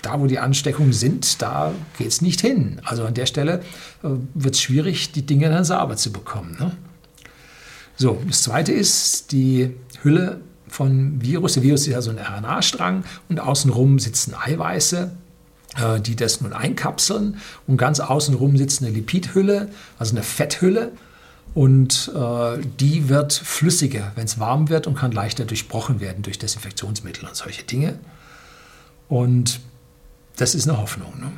Da, 0.00 0.18
wo 0.18 0.26
die 0.26 0.38
Ansteckungen 0.38 0.92
sind, 0.92 1.40
da 1.42 1.72
geht 1.98 2.08
es 2.08 2.22
nicht 2.22 2.40
hin. 2.40 2.80
Also 2.84 3.04
an 3.04 3.14
der 3.14 3.26
Stelle 3.26 3.60
äh, 4.02 4.08
wird 4.34 4.54
es 4.54 4.62
schwierig, 4.62 5.12
die 5.12 5.24
Dinge 5.24 5.48
dann 5.50 5.64
sauber 5.64 5.96
zu 5.96 6.10
bekommen. 6.10 6.56
Ne? 6.58 6.72
So, 7.96 8.20
das 8.26 8.42
zweite 8.42 8.72
ist 8.72 9.30
die 9.30 9.76
Hülle 10.02 10.40
von 10.66 11.20
Virus. 11.22 11.54
Der 11.54 11.62
Virus 11.62 11.82
ist 11.82 11.92
ja 11.92 12.02
so 12.02 12.10
ein 12.10 12.18
RNA-Strang 12.18 13.04
und 13.28 13.38
außenrum 13.38 13.98
sitzen 13.98 14.34
Eiweiße, 14.34 15.12
äh, 15.76 16.00
die 16.00 16.16
das 16.16 16.40
nun 16.40 16.52
einkapseln. 16.52 17.36
Und 17.66 17.76
ganz 17.76 18.00
außenrum 18.00 18.56
sitzt 18.56 18.82
eine 18.82 18.90
Lipidhülle, 18.90 19.68
also 19.98 20.16
eine 20.16 20.24
Fetthülle. 20.24 20.92
Und 21.54 22.10
äh, 22.14 22.58
die 22.80 23.08
wird 23.08 23.32
flüssiger, 23.32 24.12
wenn 24.14 24.24
es 24.24 24.38
warm 24.38 24.68
wird 24.68 24.86
und 24.86 24.94
kann 24.94 25.12
leichter 25.12 25.44
durchbrochen 25.44 26.00
werden 26.00 26.22
durch 26.22 26.38
Desinfektionsmittel 26.38 27.28
und 27.28 27.36
solche 27.36 27.62
Dinge. 27.62 27.98
Und 29.08 29.60
das 30.36 30.54
ist 30.54 30.66
eine 30.66 30.78
Hoffnung. 30.78 31.12
Ne? 31.20 31.32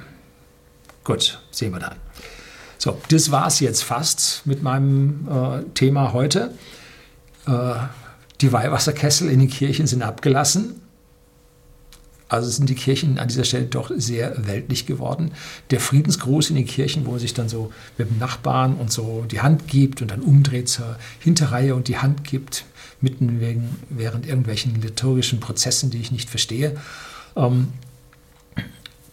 Gut, 1.03 1.41
sehen 1.51 1.73
wir 1.73 1.81
dann. 1.81 1.97
So, 2.79 3.01
das 3.09 3.31
war 3.31 3.47
es 3.47 3.61
jetzt 3.61 3.83
fast 3.83 4.47
mit 4.47 4.63
meinem 4.63 5.27
äh, 5.29 5.63
Thema 5.75 6.13
heute. 6.13 6.53
Äh, 7.47 7.75
die 8.41 8.53
Weihwasserkessel 8.53 9.29
in 9.31 9.41
den 9.41 9.49
Kirchen 9.49 9.87
sind 9.87 10.03
abgelassen. 10.03 10.81
Also 12.29 12.49
sind 12.49 12.69
die 12.69 12.75
Kirchen 12.75 13.19
an 13.19 13.29
dieser 13.29 13.45
Stelle 13.45 13.67
doch 13.67 13.91
sehr 13.95 14.47
weltlich 14.47 14.87
geworden. 14.87 15.33
Der 15.71 15.79
Friedensgruß 15.79 16.51
in 16.51 16.57
den 16.57 16.67
Kirchen, 16.67 17.05
wo 17.07 17.13
man 17.13 17.21
sich 17.21 17.35
dann 17.35 17.49
so 17.49 17.73
mit 17.99 18.11
dem 18.11 18.19
Nachbarn 18.19 18.75
und 18.77 18.91
so 18.91 19.25
die 19.31 19.41
Hand 19.41 19.69
gibt 19.69 20.01
und 20.01 20.11
dann 20.11 20.23
umdreht 20.23 20.69
zur 20.69 20.97
Hinterreihe 21.21 21.75
und 21.75 21.89
die 21.89 21.99
Hand 21.99 22.25
gibt, 22.25 22.65
mitten 23.01 23.41
wegen, 23.41 23.77
während 23.91 24.27
irgendwelchen 24.27 24.81
liturgischen 24.81 25.39
Prozessen, 25.41 25.91
die 25.91 25.99
ich 25.99 26.13
nicht 26.13 26.31
verstehe. 26.31 26.77
Ähm, 27.37 27.69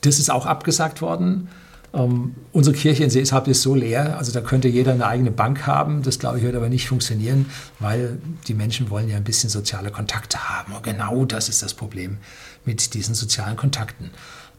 das 0.02 0.18
ist 0.18 0.32
auch 0.32 0.46
abgesagt 0.46 1.02
worden. 1.02 1.50
Ähm, 1.94 2.36
unsere 2.54 2.76
Kirche 2.76 3.04
in 3.04 3.10
Seeshaupt 3.10 3.48
ist 3.50 3.62
so 3.62 3.76
leer, 3.76 4.18
also 4.18 4.32
da 4.32 4.40
könnte 4.40 4.68
jeder 4.70 4.94
eine 4.94 5.06
eigene 5.06 5.32
Bank 5.32 5.68
haben. 5.68 6.04
Das 6.04 6.20
glaube 6.20 6.38
ich 6.38 6.44
wird 6.44 6.56
aber 6.56 6.70
nicht 6.70 6.88
funktionieren, 6.88 7.48
weil 7.80 8.20
die 8.48 8.54
Menschen 8.54 8.90
wollen 8.90 9.10
ja 9.10 9.18
ein 9.18 9.24
bisschen 9.24 9.50
soziale 9.50 9.92
Kontakte 9.92 10.50
haben. 10.50 10.74
Und 10.74 10.84
genau 10.84 11.26
das 11.26 11.50
ist 11.50 11.62
das 11.62 11.74
Problem 11.74 12.18
mit 12.66 12.94
diesen 12.94 13.16
sozialen 13.16 13.58
Kontakten. 13.58 14.12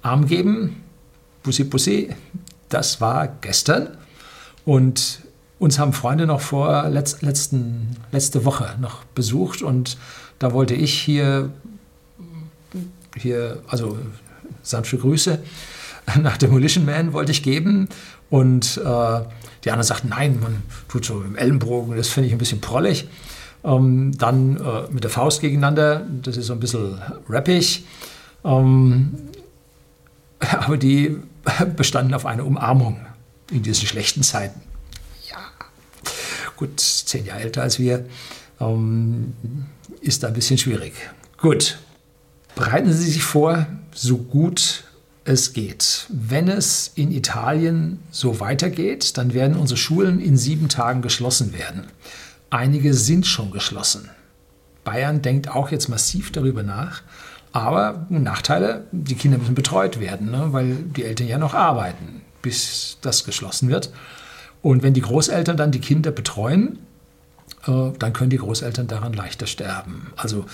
Arm 0.03 0.27
geben, 0.27 0.83
Bussi 1.43 1.65
Bussi, 1.65 2.11
das 2.69 3.01
war 3.01 3.29
gestern. 3.41 3.97
Und 4.65 5.21
uns 5.59 5.79
haben 5.79 5.93
Freunde 5.93 6.27
noch 6.27 6.41
vor 6.41 6.89
letzt, 6.89 7.23
letzten, 7.23 7.97
letzte 8.11 8.45
Woche 8.45 8.77
noch 8.81 9.05
besucht 9.05 9.63
und 9.63 9.97
da 10.39 10.53
wollte 10.53 10.75
ich 10.75 10.93
hier, 10.93 11.51
hier 13.17 13.63
also 13.69 13.97
sanfte 14.63 14.99
Grüße 14.99 15.39
nach 16.21 16.37
Demolition 16.37 16.85
Man 16.85 17.13
wollte 17.13 17.33
ich 17.33 17.43
geben 17.43 17.89
und 18.31 18.79
äh, 18.79 19.21
die 19.65 19.71
anderen 19.71 19.87
sagten, 19.87 20.09
nein, 20.09 20.41
man 20.41 20.63
tut 20.89 21.05
so 21.05 21.23
im 21.23 21.37
Ellenbogen, 21.37 21.97
das 21.97 22.09
finde 22.09 22.29
ich 22.29 22.33
ein 22.33 22.39
bisschen 22.39 22.61
prollig. 22.61 23.09
Ähm, 23.65 24.17
dann 24.19 24.57
äh, 24.57 24.91
mit 24.91 25.05
der 25.05 25.11
Faust 25.11 25.41
gegeneinander, 25.41 26.05
das 26.23 26.37
ist 26.37 26.47
so 26.47 26.53
ein 26.53 26.61
bisschen 26.61 27.01
rappig. 27.29 27.85
Ähm, 28.45 29.15
aber 30.51 30.77
die 30.77 31.17
bestanden 31.77 32.15
auf 32.15 32.27
eine 32.27 32.45
Umarmung 32.45 33.01
in 33.51 33.63
diesen 33.63 33.87
schlechten 33.87 34.23
Zeiten. 34.23 34.61
Ja, 35.31 35.39
gut, 36.57 36.81
zehn 36.81 37.25
Jahre 37.25 37.41
älter 37.41 37.63
als 37.63 37.79
wir, 37.79 38.07
ähm, 38.61 39.35
ist 40.01 40.23
da 40.23 40.29
ein 40.29 40.35
bisschen 40.35 40.59
schwierig. 40.59 40.95
Gut, 41.39 41.79
bereiten 42.57 42.93
Sie 42.93 43.11
sich 43.11 43.23
vor, 43.23 43.67
so 43.95 44.17
gut 44.19 44.85
es 45.25 45.53
geht. 45.53 46.07
Wenn 46.09 46.49
es 46.49 46.93
in 46.95 47.13
Italien 47.13 48.01
so 48.11 48.41
weitergeht, 48.41 49.17
dann 49.17 49.35
werden 49.35 49.57
unsere 49.57 49.79
Schulen 49.79 50.21
in 50.21 50.37
sieben 50.37 50.69
Tagen 50.69 51.03
geschlossen 51.03 51.53
werden. 51.53 51.87
Einige 52.51 52.95
sind 52.95 53.27
schon 53.27 53.51
geschlossen. 53.51 54.11
Bayern 54.85 55.23
denkt 55.23 55.49
auch 55.49 55.71
jetzt 55.71 55.89
massiv 55.89 56.33
darüber 56.33 56.63
nach. 56.63 57.03
Aber 57.53 58.07
Nachteile, 58.09 58.87
die 58.93 59.15
Kinder 59.15 59.39
müssen 59.39 59.55
betreut 59.55 60.01
werden, 60.01 60.31
ne? 60.31 60.49
weil 60.53 60.75
die 60.75 61.05
Eltern 61.05 61.29
ja 61.29 61.39
noch 61.39 61.55
arbeiten, 61.55 62.23
bis 62.41 62.97
das 63.03 63.25
geschlossen 63.25 63.69
wird. 63.69 63.93
Und 64.63 64.83
wenn 64.83 64.95
die 64.95 65.03
Großeltern 65.03 65.57
dann 65.57 65.71
die 65.71 65.81
Kinder 65.81 66.11
betreuen, 66.11 66.79
äh, 67.67 67.91
dann 67.99 68.13
können 68.13 68.31
die 68.31 68.39
Großeltern 68.39 68.87
daran 68.87 69.13
leichter 69.13 69.47
sterben. 69.47 70.13
Also 70.17 70.47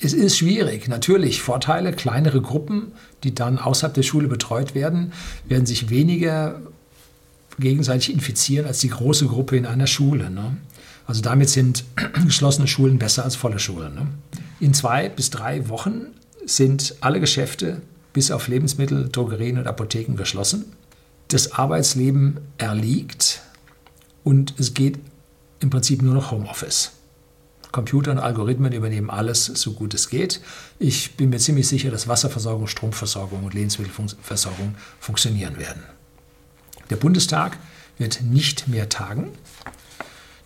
es 0.00 0.12
ist 0.12 0.36
schwierig. 0.36 0.88
Natürlich 0.88 1.42
Vorteile, 1.42 1.92
kleinere 1.92 2.40
Gruppen, 2.40 2.92
die 3.24 3.34
dann 3.34 3.58
außerhalb 3.58 3.94
der 3.94 4.02
Schule 4.02 4.28
betreut 4.28 4.74
werden, 4.74 5.12
werden 5.46 5.66
sich 5.66 5.90
weniger 5.90 6.60
gegenseitig 7.58 8.12
infizieren 8.12 8.66
als 8.66 8.80
die 8.80 8.90
große 8.90 9.26
Gruppe 9.26 9.56
in 9.56 9.66
einer 9.66 9.86
Schule. 9.86 10.30
Ne? 10.30 10.56
Also 11.06 11.22
damit 11.22 11.48
sind 11.48 11.84
geschlossene 12.24 12.68
Schulen 12.68 12.98
besser 12.98 13.24
als 13.24 13.36
volle 13.36 13.58
Schulen. 13.58 13.94
Ne? 13.94 14.06
In 14.60 14.74
zwei 14.74 15.08
bis 15.08 15.30
drei 15.30 15.68
Wochen 15.68 16.08
sind 16.44 16.96
alle 17.00 17.20
Geschäfte 17.20 17.80
bis 18.12 18.30
auf 18.30 18.48
Lebensmittel, 18.48 19.08
Drogerien 19.08 19.58
und 19.58 19.66
Apotheken 19.66 20.16
geschlossen. 20.16 20.66
Das 21.28 21.52
Arbeitsleben 21.52 22.38
erliegt 22.58 23.40
und 24.24 24.54
es 24.58 24.74
geht 24.74 24.98
im 25.60 25.70
Prinzip 25.70 26.02
nur 26.02 26.14
noch 26.14 26.30
Homeoffice. 26.30 26.92
Computer 27.76 28.10
und 28.10 28.18
Algorithmen 28.18 28.72
übernehmen 28.72 29.10
alles, 29.10 29.44
so 29.44 29.72
gut 29.72 29.92
es 29.92 30.08
geht. 30.08 30.40
Ich 30.78 31.16
bin 31.16 31.28
mir 31.28 31.36
ziemlich 31.36 31.68
sicher, 31.68 31.90
dass 31.90 32.08
Wasserversorgung, 32.08 32.68
Stromversorgung 32.68 33.44
und 33.44 33.52
Lebensmittelversorgung 33.52 34.76
funktionieren 34.98 35.58
werden. 35.58 35.82
Der 36.88 36.96
Bundestag 36.96 37.58
wird 37.98 38.22
nicht 38.22 38.66
mehr 38.66 38.88
tagen. 38.88 39.28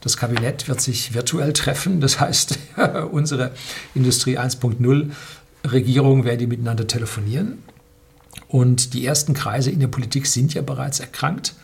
Das 0.00 0.16
Kabinett 0.16 0.66
wird 0.66 0.80
sich 0.80 1.14
virtuell 1.14 1.52
treffen. 1.52 2.00
Das 2.00 2.18
heißt, 2.18 2.58
unsere 3.12 3.52
Industrie 3.94 4.36
1.0 4.36 5.12
Regierungen 5.70 6.24
werden 6.24 6.40
die 6.40 6.48
miteinander 6.48 6.88
telefonieren. 6.88 7.62
Und 8.48 8.92
die 8.92 9.06
ersten 9.06 9.34
Kreise 9.34 9.70
in 9.70 9.78
der 9.78 9.86
Politik 9.86 10.26
sind 10.26 10.52
ja 10.52 10.62
bereits 10.62 10.98
erkrankt, 10.98 11.54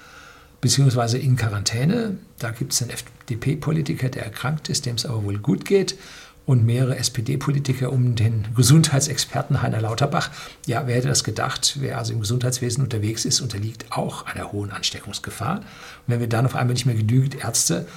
beziehungsweise 0.60 1.18
in 1.18 1.36
Quarantäne. 1.36 2.18
Da 2.38 2.50
gibt 2.50 2.72
es 2.72 2.82
einen 2.82 2.90
FDP-Politiker, 2.90 4.08
der 4.08 4.24
erkrankt 4.24 4.68
ist, 4.68 4.86
dem 4.86 4.96
es 4.96 5.06
aber 5.06 5.24
wohl 5.24 5.38
gut 5.38 5.64
geht. 5.64 5.96
Und 6.44 6.64
mehrere 6.64 6.96
SPD-Politiker 6.96 7.92
um 7.92 8.14
den 8.14 8.46
Gesundheitsexperten 8.54 9.62
Heiner 9.62 9.80
Lauterbach. 9.80 10.30
Ja, 10.66 10.86
wer 10.86 10.94
hätte 10.94 11.08
das 11.08 11.24
gedacht? 11.24 11.78
Wer 11.80 11.98
also 11.98 12.12
im 12.12 12.20
Gesundheitswesen 12.20 12.84
unterwegs 12.84 13.24
ist, 13.24 13.40
unterliegt 13.40 13.86
auch 13.90 14.26
einer 14.26 14.52
hohen 14.52 14.70
Ansteckungsgefahr. 14.70 15.56
Und 15.56 15.64
wenn 16.06 16.20
wir 16.20 16.28
dann 16.28 16.46
auf 16.46 16.54
einmal 16.54 16.74
nicht 16.74 16.86
mehr 16.86 16.94
genügend 16.94 17.34
Ärzte 17.34 17.88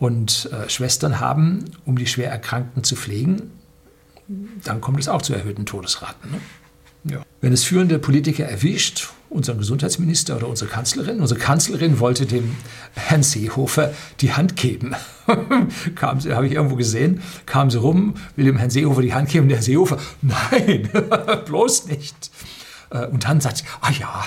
und 0.00 0.50
äh, 0.52 0.68
Schwestern 0.68 1.20
haben, 1.20 1.64
um 1.84 1.96
die 1.96 2.08
schwer 2.08 2.28
Erkrankten 2.28 2.82
zu 2.82 2.96
pflegen, 2.96 3.52
dann 4.64 4.80
kommt 4.80 4.98
es 4.98 5.08
auch 5.08 5.22
zu 5.22 5.32
erhöhten 5.32 5.66
Todesraten. 5.66 6.30
Ne? 6.32 6.40
Ja. 7.04 7.26
Wenn 7.40 7.52
es 7.52 7.64
führende 7.64 7.98
Politiker 7.98 8.44
erwischt, 8.44 9.10
unseren 9.32 9.58
Gesundheitsminister 9.58 10.36
oder 10.36 10.48
unsere 10.48 10.70
Kanzlerin, 10.70 11.20
unsere 11.20 11.40
Kanzlerin 11.40 11.98
wollte 12.00 12.26
dem 12.26 12.56
Herrn 12.94 13.22
Seehofer 13.22 13.92
die 14.20 14.32
Hand 14.32 14.56
geben. 14.56 14.94
kam 15.94 16.20
sie, 16.20 16.34
habe 16.34 16.46
ich 16.46 16.52
irgendwo 16.52 16.76
gesehen, 16.76 17.22
kam 17.46 17.70
sie 17.70 17.78
rum, 17.78 18.14
will 18.36 18.44
dem 18.44 18.58
Herrn 18.58 18.70
Seehofer 18.70 19.02
die 19.02 19.14
Hand 19.14 19.30
geben, 19.30 19.48
der 19.48 19.62
Seehofer, 19.62 19.98
nein, 20.22 20.88
bloß 21.46 21.86
nicht. 21.86 22.30
Äh, 22.90 23.06
und 23.06 23.24
dann 23.24 23.40
sagt 23.40 23.58
sie, 23.58 23.64
ah 23.80 23.90
ja, 23.90 24.24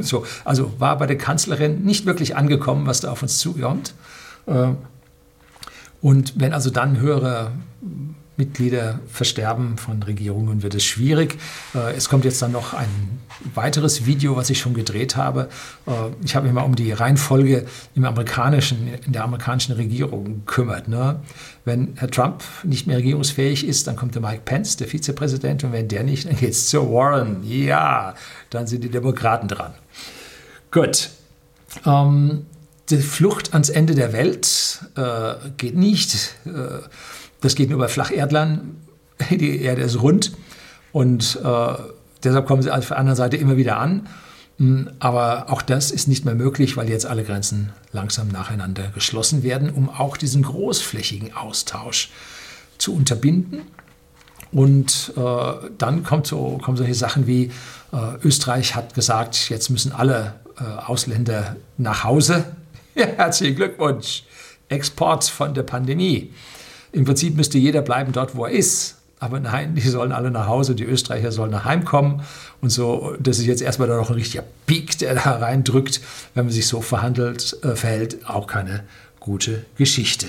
so, 0.00 0.24
also 0.44 0.72
war 0.78 0.98
bei 0.98 1.06
der 1.06 1.18
Kanzlerin 1.18 1.82
nicht 1.82 2.06
wirklich 2.06 2.36
angekommen, 2.36 2.86
was 2.86 3.00
da 3.00 3.12
auf 3.12 3.22
uns 3.22 3.38
zukommt. 3.38 3.94
Äh, 4.46 4.68
und 6.00 6.40
wenn 6.40 6.52
also 6.52 6.70
dann 6.70 6.98
höhere 6.98 7.52
Mitglieder 8.42 8.98
versterben 9.06 9.78
von 9.78 10.02
Regierungen, 10.02 10.64
wird 10.64 10.74
es 10.74 10.84
schwierig. 10.84 11.38
Äh, 11.76 11.92
es 11.92 12.08
kommt 12.08 12.24
jetzt 12.24 12.42
dann 12.42 12.50
noch 12.50 12.74
ein 12.74 13.20
weiteres 13.54 14.04
Video, 14.04 14.34
was 14.34 14.50
ich 14.50 14.58
schon 14.58 14.74
gedreht 14.74 15.14
habe. 15.14 15.48
Äh, 15.86 15.92
ich 16.24 16.34
habe 16.34 16.46
mich 16.46 16.54
mal 16.54 16.62
um 16.62 16.74
die 16.74 16.90
Reihenfolge 16.90 17.66
im 17.94 18.04
amerikanischen, 18.04 18.88
in 19.06 19.12
der 19.12 19.22
amerikanischen 19.22 19.74
Regierung 19.74 20.44
gekümmert. 20.44 20.88
Ne? 20.88 21.20
Wenn 21.64 21.92
Herr 21.96 22.10
Trump 22.10 22.42
nicht 22.64 22.88
mehr 22.88 22.98
regierungsfähig 22.98 23.64
ist, 23.64 23.86
dann 23.86 23.94
kommt 23.94 24.16
der 24.16 24.22
Mike 24.22 24.42
Pence, 24.44 24.76
der 24.76 24.88
Vizepräsident, 24.88 25.62
und 25.62 25.72
wenn 25.72 25.86
der 25.86 26.02
nicht, 26.02 26.26
dann 26.26 26.36
geht 26.36 26.50
es 26.50 26.68
zu 26.68 26.92
Warren. 26.92 27.44
Ja, 27.44 28.14
dann 28.50 28.66
sind 28.66 28.82
die 28.82 28.90
Demokraten 28.90 29.46
dran. 29.46 29.72
Gut. 30.72 31.10
Ähm, 31.86 32.46
die 32.90 32.98
Flucht 32.98 33.52
ans 33.52 33.68
Ende 33.68 33.94
der 33.94 34.12
Welt 34.12 34.80
äh, 34.96 35.34
geht 35.56 35.76
nicht. 35.76 36.34
Das 37.42 37.54
geht 37.54 37.70
nur 37.70 37.78
bei 37.78 37.88
Flacherdlern. 37.88 38.76
Die 39.30 39.60
Erde 39.60 39.82
ist 39.82 40.00
rund 40.00 40.32
und 40.92 41.38
äh, 41.44 41.74
deshalb 42.24 42.46
kommen 42.46 42.62
sie 42.62 42.70
auf 42.70 42.88
der 42.88 42.98
anderen 42.98 43.16
Seite 43.16 43.36
immer 43.36 43.56
wieder 43.56 43.78
an. 43.78 44.08
Hm, 44.58 44.90
aber 45.00 45.50
auch 45.50 45.62
das 45.62 45.90
ist 45.90 46.08
nicht 46.08 46.24
mehr 46.24 46.34
möglich, 46.34 46.76
weil 46.76 46.88
jetzt 46.88 47.06
alle 47.06 47.24
Grenzen 47.24 47.72
langsam 47.92 48.28
nacheinander 48.28 48.88
geschlossen 48.94 49.42
werden, 49.42 49.70
um 49.70 49.88
auch 49.88 50.16
diesen 50.16 50.42
großflächigen 50.42 51.34
Austausch 51.34 52.10
zu 52.78 52.94
unterbinden. 52.94 53.62
Und 54.50 55.14
äh, 55.16 55.52
dann 55.78 56.04
kommt 56.04 56.26
so, 56.26 56.58
kommen 56.62 56.76
solche 56.76 56.94
Sachen 56.94 57.26
wie 57.26 57.50
äh, 57.92 58.16
Österreich 58.22 58.74
hat 58.74 58.94
gesagt, 58.94 59.48
jetzt 59.48 59.70
müssen 59.70 59.92
alle 59.92 60.34
äh, 60.58 60.64
Ausländer 60.64 61.56
nach 61.78 62.04
Hause. 62.04 62.44
Ja, 62.94 63.06
herzlichen 63.16 63.56
Glückwunsch. 63.56 64.24
Export 64.68 65.24
von 65.24 65.54
der 65.54 65.62
Pandemie. 65.62 66.32
Im 66.92 67.04
Prinzip 67.04 67.36
müsste 67.36 67.58
jeder 67.58 67.82
bleiben 67.82 68.12
dort, 68.12 68.36
wo 68.36 68.44
er 68.44 68.52
ist. 68.52 68.96
Aber 69.18 69.38
nein, 69.38 69.76
die 69.76 69.80
sollen 69.82 70.10
alle 70.10 70.30
nach 70.30 70.48
Hause, 70.48 70.74
die 70.74 70.84
Österreicher 70.84 71.30
sollen 71.30 71.52
nach 71.52 71.64
Heim 71.64 71.84
kommen. 71.84 72.22
Und 72.60 72.70
so, 72.70 73.16
das 73.20 73.38
ist 73.38 73.46
jetzt 73.46 73.62
erstmal 73.62 73.88
noch 73.88 74.10
ein 74.10 74.14
richtiger 74.14 74.44
Peak, 74.66 74.98
der 74.98 75.14
da 75.14 75.36
reindrückt, 75.36 76.00
wenn 76.34 76.46
man 76.46 76.52
sich 76.52 76.66
so 76.66 76.80
verhandelt, 76.80 77.56
äh, 77.62 77.76
verhält, 77.76 78.28
auch 78.28 78.46
keine 78.46 78.82
gute 79.20 79.64
Geschichte. 79.76 80.26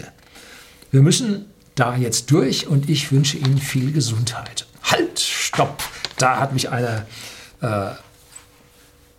Wir 0.92 1.02
müssen 1.02 1.46
da 1.74 1.96
jetzt 1.96 2.30
durch 2.30 2.68
und 2.68 2.88
ich 2.88 3.12
wünsche 3.12 3.38
Ihnen 3.38 3.58
viel 3.58 3.92
Gesundheit. 3.92 4.68
Halt, 4.84 5.20
stopp! 5.20 5.84
Da 6.18 6.40
hat 6.40 6.54
mich 6.54 6.70
einer 6.70 7.08
äh, 7.62 7.96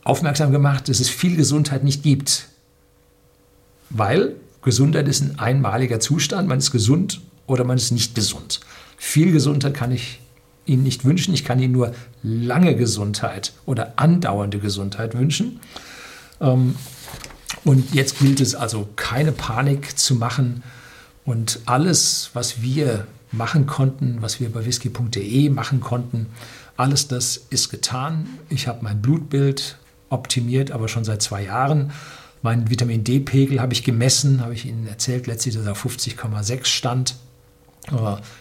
aufmerksam 0.04 0.52
gemacht, 0.52 0.88
dass 0.88 1.00
es 1.00 1.08
viel 1.08 1.34
Gesundheit 1.34 1.82
nicht 1.82 2.04
gibt. 2.04 2.46
Weil 3.90 4.36
Gesundheit 4.62 5.08
ist 5.08 5.20
ein 5.20 5.38
einmaliger 5.40 5.98
Zustand, 5.98 6.48
man 6.48 6.58
ist 6.58 6.70
gesund 6.70 7.20
oder 7.46 7.64
man 7.64 7.76
ist 7.76 7.90
nicht 7.90 8.14
gesund. 8.14 8.60
Viel 8.96 9.32
Gesundheit 9.32 9.74
kann 9.74 9.92
ich 9.92 10.20
Ihnen 10.66 10.82
nicht 10.82 11.04
wünschen. 11.04 11.34
Ich 11.34 11.44
kann 11.44 11.60
Ihnen 11.60 11.72
nur 11.72 11.94
lange 12.22 12.74
Gesundheit 12.74 13.52
oder 13.66 13.94
andauernde 13.96 14.58
Gesundheit 14.58 15.14
wünschen. 15.14 15.60
Ähm, 16.40 16.74
und 17.64 17.94
jetzt 17.94 18.18
gilt 18.18 18.40
es 18.40 18.54
also, 18.54 18.88
keine 18.96 19.32
Panik 19.32 19.98
zu 19.98 20.14
machen 20.14 20.62
und 21.24 21.60
alles, 21.66 22.30
was 22.34 22.60
wir 22.60 23.06
machen 23.32 23.66
konnten, 23.66 24.18
was 24.20 24.40
wir 24.40 24.50
bei 24.50 24.64
whisky.de 24.64 25.48
machen 25.50 25.80
konnten, 25.80 26.26
alles 26.76 27.08
das 27.08 27.36
ist 27.50 27.70
getan. 27.70 28.26
Ich 28.48 28.68
habe 28.68 28.80
mein 28.82 29.00
Blutbild 29.00 29.78
optimiert, 30.10 30.70
aber 30.70 30.88
schon 30.88 31.04
seit 31.04 31.22
zwei 31.22 31.44
Jahren. 31.44 31.92
Mein 32.42 32.68
Vitamin 32.68 33.04
D-Pegel 33.04 33.60
habe 33.60 33.72
ich 33.72 33.84
gemessen, 33.84 34.40
habe 34.42 34.54
ich 34.54 34.66
Ihnen 34.66 34.86
erzählt, 34.86 35.26
letztlich, 35.26 35.54
dass 35.54 35.64
er 35.64 35.72
auf 35.72 35.84
50,6 35.84 36.66
stand. 36.66 37.16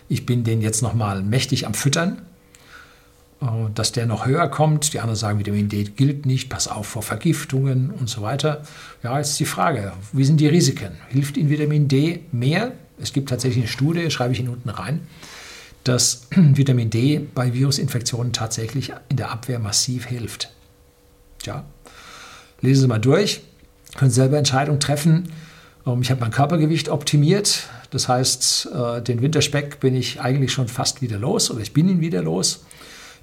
Ich 0.09 0.25
bin 0.25 0.43
den 0.43 0.61
jetzt 0.61 0.81
nochmal 0.81 1.21
mächtig 1.21 1.65
am 1.67 1.73
Füttern, 1.73 2.21
dass 3.75 3.91
der 3.91 4.05
noch 4.05 4.25
höher 4.25 4.47
kommt. 4.47 4.93
Die 4.93 4.99
anderen 4.99 5.17
sagen, 5.17 5.39
Vitamin 5.39 5.67
D 5.67 5.83
gilt 5.83 6.25
nicht, 6.25 6.49
pass 6.49 6.67
auf 6.67 6.87
vor 6.87 7.03
Vergiftungen 7.03 7.91
und 7.91 8.09
so 8.09 8.21
weiter. 8.21 8.63
Ja, 9.03 9.17
jetzt 9.17 9.31
ist 9.31 9.39
die 9.39 9.45
Frage, 9.45 9.93
wie 10.13 10.23
sind 10.23 10.39
die 10.39 10.47
Risiken? 10.47 10.93
Hilft 11.09 11.37
Ihnen 11.37 11.49
Vitamin 11.49 11.87
D 11.87 12.21
mehr? 12.31 12.71
Es 13.01 13.11
gibt 13.11 13.29
tatsächlich 13.29 13.63
eine 13.63 13.71
Studie, 13.71 14.09
schreibe 14.11 14.33
ich 14.33 14.39
Ihnen 14.39 14.49
unten 14.49 14.69
rein, 14.69 15.01
dass 15.83 16.27
Vitamin 16.35 16.89
D 16.89 17.19
bei 17.33 17.53
Virusinfektionen 17.53 18.31
tatsächlich 18.31 18.93
in 19.09 19.17
der 19.17 19.31
Abwehr 19.31 19.59
massiv 19.59 20.05
hilft. 20.05 20.53
Ja, 21.43 21.65
lesen 22.61 22.81
Sie 22.81 22.87
mal 22.87 22.99
durch, 22.99 23.41
können 23.97 24.11
selber 24.11 24.37
Entscheidungen 24.37 24.79
treffen. 24.79 25.33
Ähm, 25.85 26.01
ich 26.01 26.11
habe 26.11 26.21
mein 26.21 26.31
Körpergewicht 26.31 26.87
optimiert. 26.87 27.63
Das 27.93 28.09
heißt, 28.09 28.69
äh, 28.73 29.01
den 29.03 29.21
Winterspeck 29.21 29.79
bin 29.79 29.95
ich 29.95 30.19
eigentlich 30.19 30.51
schon 30.51 30.67
fast 30.67 31.03
wieder 31.03 31.19
los 31.19 31.51
oder 31.51 31.61
ich 31.61 31.73
bin 31.73 31.87
ihn 31.87 32.01
wieder 32.01 32.23
los. 32.23 32.65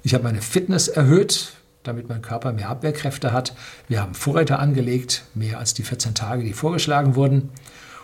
Ich 0.01 0.13
habe 0.13 0.23
meine 0.23 0.41
Fitness 0.41 0.87
erhöht, 0.87 1.51
damit 1.83 2.07
mein 2.07 2.21
Körper 2.21 2.53
mehr 2.53 2.69
Abwehrkräfte 2.69 3.33
hat. 3.33 3.53
Wir 3.89 4.01
haben 4.01 4.13
Vorräte 4.13 4.59
angelegt, 4.59 5.25
mehr 5.33 5.59
als 5.59 5.73
die 5.73 5.83
14 5.83 6.15
Tage, 6.15 6.45
die 6.45 6.53
vorgeschlagen 6.53 7.15
wurden. 7.15 7.49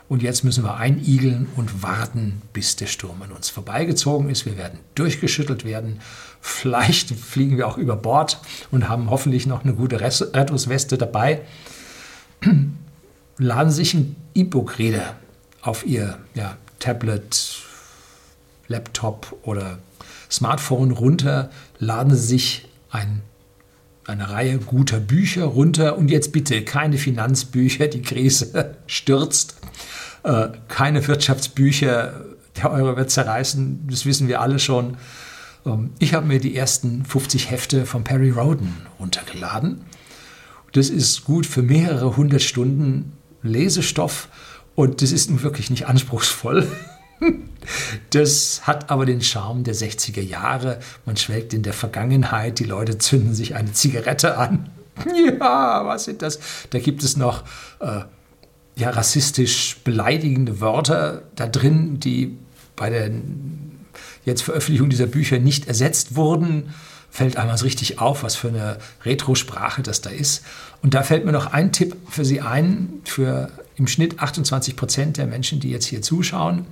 Und 0.10 0.22
jetzt 0.22 0.44
müssen 0.44 0.66
wir 0.66 0.76
einigeln 0.76 1.48
und 1.56 1.84
warten, 1.84 2.42
bis 2.52 2.76
der 2.76 2.88
Sturm 2.88 3.22
an 3.22 3.32
uns 3.32 3.50
vorbeigezogen 3.50 4.30
ist. 4.30 4.46
Wir 4.46 4.58
werden 4.58 4.80
durchgeschüttelt 4.96 5.64
werden. 5.64 6.02
Vielleicht 6.42 7.12
fliegen 7.16 7.56
wir 7.56 7.70
auch 7.70 7.78
über 7.78 7.96
Bord 7.96 8.42
und 8.72 8.90
haben 8.90 9.10
hoffentlich 9.10 9.48
noch 9.48 9.64
eine 9.64 9.74
gute 9.74 10.02
Rettungsweste 10.02 10.98
dabei. 10.98 11.44
Laden 13.38 13.72
sich 13.72 13.94
ein 13.94 14.18
E-Book-Reader 14.34 15.16
auf 15.68 15.86
Ihr 15.86 16.18
ja, 16.34 16.58
Tablet, 16.80 17.58
Laptop 18.68 19.38
oder 19.44 19.80
Smartphone 20.32 20.92
runter, 20.92 21.50
laden 21.80 22.16
Sie 22.16 22.28
sich 22.28 22.70
ein, 22.90 23.22
eine 24.06 24.30
Reihe 24.30 24.60
guter 24.60 25.00
Bücher 25.00 25.46
runter 25.46 25.98
und 25.98 26.10
jetzt 26.10 26.32
bitte 26.32 26.64
keine 26.64 26.98
Finanzbücher, 26.98 27.88
die 27.88 28.02
Krise 28.02 28.76
stürzt, 28.88 29.58
äh, 30.24 30.50
keine 30.70 31.06
Wirtschaftsbücher, 31.08 32.26
der 32.56 32.72
Euro 32.72 32.98
wird 32.98 33.12
zerreißen, 33.12 33.88
das 33.90 34.06
wissen 34.06 34.28
wir 34.28 34.42
alle 34.42 34.60
schon. 34.60 34.98
Ähm, 35.66 35.92
ich 36.00 36.14
habe 36.14 36.26
mir 36.26 36.40
die 36.40 36.56
ersten 36.56 37.06
50 37.06 37.52
Hefte 37.52 37.86
von 37.86 38.04
Perry 38.04 38.32
Roden 38.32 38.74
runtergeladen. 39.00 39.82
Das 40.72 40.90
ist 40.90 41.24
gut 41.26 41.46
für 41.46 41.62
mehrere 41.62 42.18
hundert 42.18 42.42
Stunden 42.42 43.14
Lesestoff 43.44 44.30
und 44.78 45.02
das 45.02 45.12
ist 45.12 45.32
nun 45.32 45.42
wirklich 45.42 45.70
nicht 45.72 45.88
anspruchsvoll. 45.88 46.72
Das 48.12 48.62
hat 48.64 48.90
aber 48.92 49.06
den 49.06 49.22
Charme 49.22 49.66
der 49.66 49.76
60er 49.76 50.22
Jahre. 50.22 50.80
Man 51.06 51.18
schwelgt 51.18 51.54
in 51.54 51.64
der 51.64 51.74
Vergangenheit, 51.74 52.60
die 52.60 52.64
Leute 52.64 52.98
zünden 52.98 53.36
sich 53.36 53.56
eine 53.56 53.74
Zigarette 53.74 54.38
an. 54.38 54.70
Ja, 55.40 55.86
was 55.86 56.06
sind 56.06 56.22
das? 56.22 56.40
Da 56.70 56.80
gibt 56.80 57.04
es 57.04 57.18
noch 57.18 57.44
äh, 57.82 58.02
ja, 58.76 58.90
rassistisch 58.92 59.80
beleidigende 59.84 60.62
Wörter 60.62 61.24
da 61.36 61.48
drin, 61.48 62.00
die 62.00 62.38
bei 62.78 62.90
der 62.90 63.12
jetzt 64.24 64.44
Veröffentlichung 64.44 64.90
dieser 64.90 65.08
Bücher 65.08 65.40
nicht 65.40 65.68
ersetzt 65.68 66.16
wurden. 66.16 66.74
fällt 67.10 67.36
einmal 67.36 67.58
richtig 67.58 68.00
auf, 68.00 68.24
was 68.24 68.36
für 68.36 68.48
eine 68.48 68.78
Retro-Sprache 69.04 69.82
das 69.82 70.02
da 70.02 70.12
ist. 70.12 70.46
Und 70.82 70.94
da 70.94 71.04
fällt 71.04 71.26
mir 71.26 71.34
noch 71.34 71.48
ein 71.52 71.74
Tipp 71.74 71.98
für 72.10 72.24
Sie 72.24 72.40
ein, 72.40 73.02
für 73.04 73.52
im 73.78 73.88
Schnitt 73.88 74.20
28 74.20 74.76
Prozent 74.76 75.18
der 75.18 75.28
Menschen, 75.28 75.60
die 75.60 75.70
jetzt 75.70 75.86
hier 75.86 76.02
zuschauen, 76.02 76.66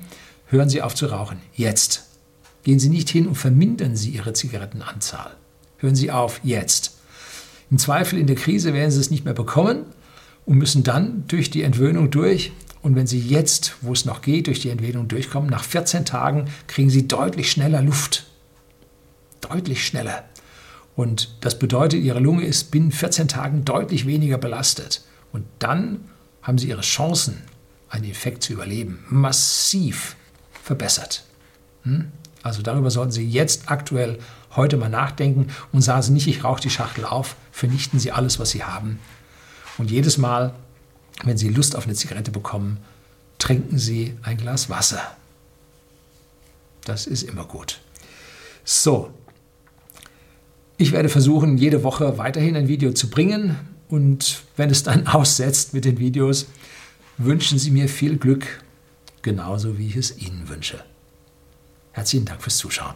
hören 0.47 0.69
Sie 0.69 0.81
auf 0.81 0.95
zu 0.95 1.05
rauchen. 1.05 1.37
Jetzt. 1.53 2.05
Gehen 2.63 2.79
Sie 2.79 2.89
nicht 2.89 3.09
hin 3.09 3.27
und 3.27 3.35
vermindern 3.35 3.95
Sie 3.95 4.09
Ihre 4.09 4.33
Zigarettenanzahl. 4.33 5.35
Hören 5.77 5.95
Sie 5.95 6.11
auf, 6.11 6.41
jetzt. 6.43 6.97
Im 7.69 7.77
Zweifel 7.77 8.17
in 8.17 8.27
der 8.27 8.35
Krise 8.35 8.73
werden 8.73 8.89
Sie 8.89 8.99
es 8.99 9.11
nicht 9.11 9.23
mehr 9.23 9.35
bekommen 9.35 9.85
und 10.45 10.57
müssen 10.57 10.83
dann 10.83 11.25
durch 11.27 11.51
die 11.51 11.61
Entwöhnung 11.61 12.09
durch. 12.09 12.51
Und 12.81 12.95
wenn 12.95 13.07
Sie 13.07 13.19
jetzt, 13.19 13.75
wo 13.81 13.93
es 13.93 14.05
noch 14.05 14.21
geht, 14.21 14.47
durch 14.47 14.59
die 14.59 14.69
Entwöhnung 14.69 15.07
durchkommen, 15.07 15.49
nach 15.49 15.63
14 15.63 16.05
Tagen 16.05 16.49
kriegen 16.67 16.89
Sie 16.89 17.07
deutlich 17.07 17.51
schneller 17.51 17.81
Luft. 17.81 18.25
Deutlich 19.41 19.85
schneller. 19.85 20.23
Und 20.95 21.35
das 21.41 21.59
bedeutet, 21.59 22.03
Ihre 22.03 22.19
Lunge 22.19 22.45
ist 22.45 22.71
binnen 22.71 22.91
14 22.91 23.27
Tagen 23.27 23.63
deutlich 23.63 24.07
weniger 24.07 24.39
belastet. 24.39 25.03
Und 25.31 25.45
dann 25.59 25.99
haben 26.45 26.59
Sie 26.59 26.69
Ihre 26.69 26.81
Chancen, 26.81 27.41
einen 27.89 28.05
Infekt 28.05 28.43
zu 28.43 28.53
überleben, 28.53 29.03
massiv 29.09 30.15
verbessert. 30.63 31.25
Hm? 31.83 32.11
Also 32.43 32.61
darüber 32.61 32.91
sollten 32.91 33.11
Sie 33.11 33.27
jetzt 33.27 33.71
aktuell 33.71 34.19
heute 34.55 34.77
mal 34.77 34.89
nachdenken 34.89 35.47
und 35.71 35.81
sagen 35.81 36.03
Sie 36.03 36.11
nicht, 36.13 36.27
ich 36.27 36.43
rauche 36.43 36.61
die 36.61 36.69
Schachtel 36.69 37.03
auf, 37.03 37.35
vernichten 37.51 37.99
Sie 37.99 38.11
alles, 38.11 38.39
was 38.39 38.51
Sie 38.51 38.63
haben. 38.63 38.99
Und 39.79 39.89
jedes 39.89 40.19
Mal, 40.19 40.53
wenn 41.23 41.37
Sie 41.37 41.49
Lust 41.49 41.75
auf 41.75 41.85
eine 41.85 41.95
Zigarette 41.95 42.31
bekommen, 42.31 42.77
trinken 43.39 43.79
Sie 43.79 44.15
ein 44.21 44.37
Glas 44.37 44.69
Wasser. 44.69 45.01
Das 46.83 47.07
ist 47.07 47.23
immer 47.23 47.45
gut. 47.45 47.79
So, 48.63 49.11
ich 50.77 50.91
werde 50.91 51.09
versuchen, 51.09 51.57
jede 51.57 51.83
Woche 51.83 52.19
weiterhin 52.19 52.55
ein 52.55 52.67
Video 52.67 52.91
zu 52.91 53.09
bringen. 53.09 53.57
Und 53.89 54.43
wenn 54.57 54.69
es 54.69 54.83
dann 54.83 55.07
aussetzt 55.07 55.73
mit 55.73 55.85
den 55.85 55.99
Videos, 55.99 56.47
wünschen 57.17 57.59
Sie 57.59 57.71
mir 57.71 57.87
viel 57.87 58.17
Glück, 58.17 58.63
genauso 59.21 59.77
wie 59.77 59.87
ich 59.87 59.95
es 59.95 60.17
Ihnen 60.17 60.49
wünsche. 60.49 60.83
Herzlichen 61.91 62.25
Dank 62.25 62.41
fürs 62.41 62.57
Zuschauen. 62.57 62.95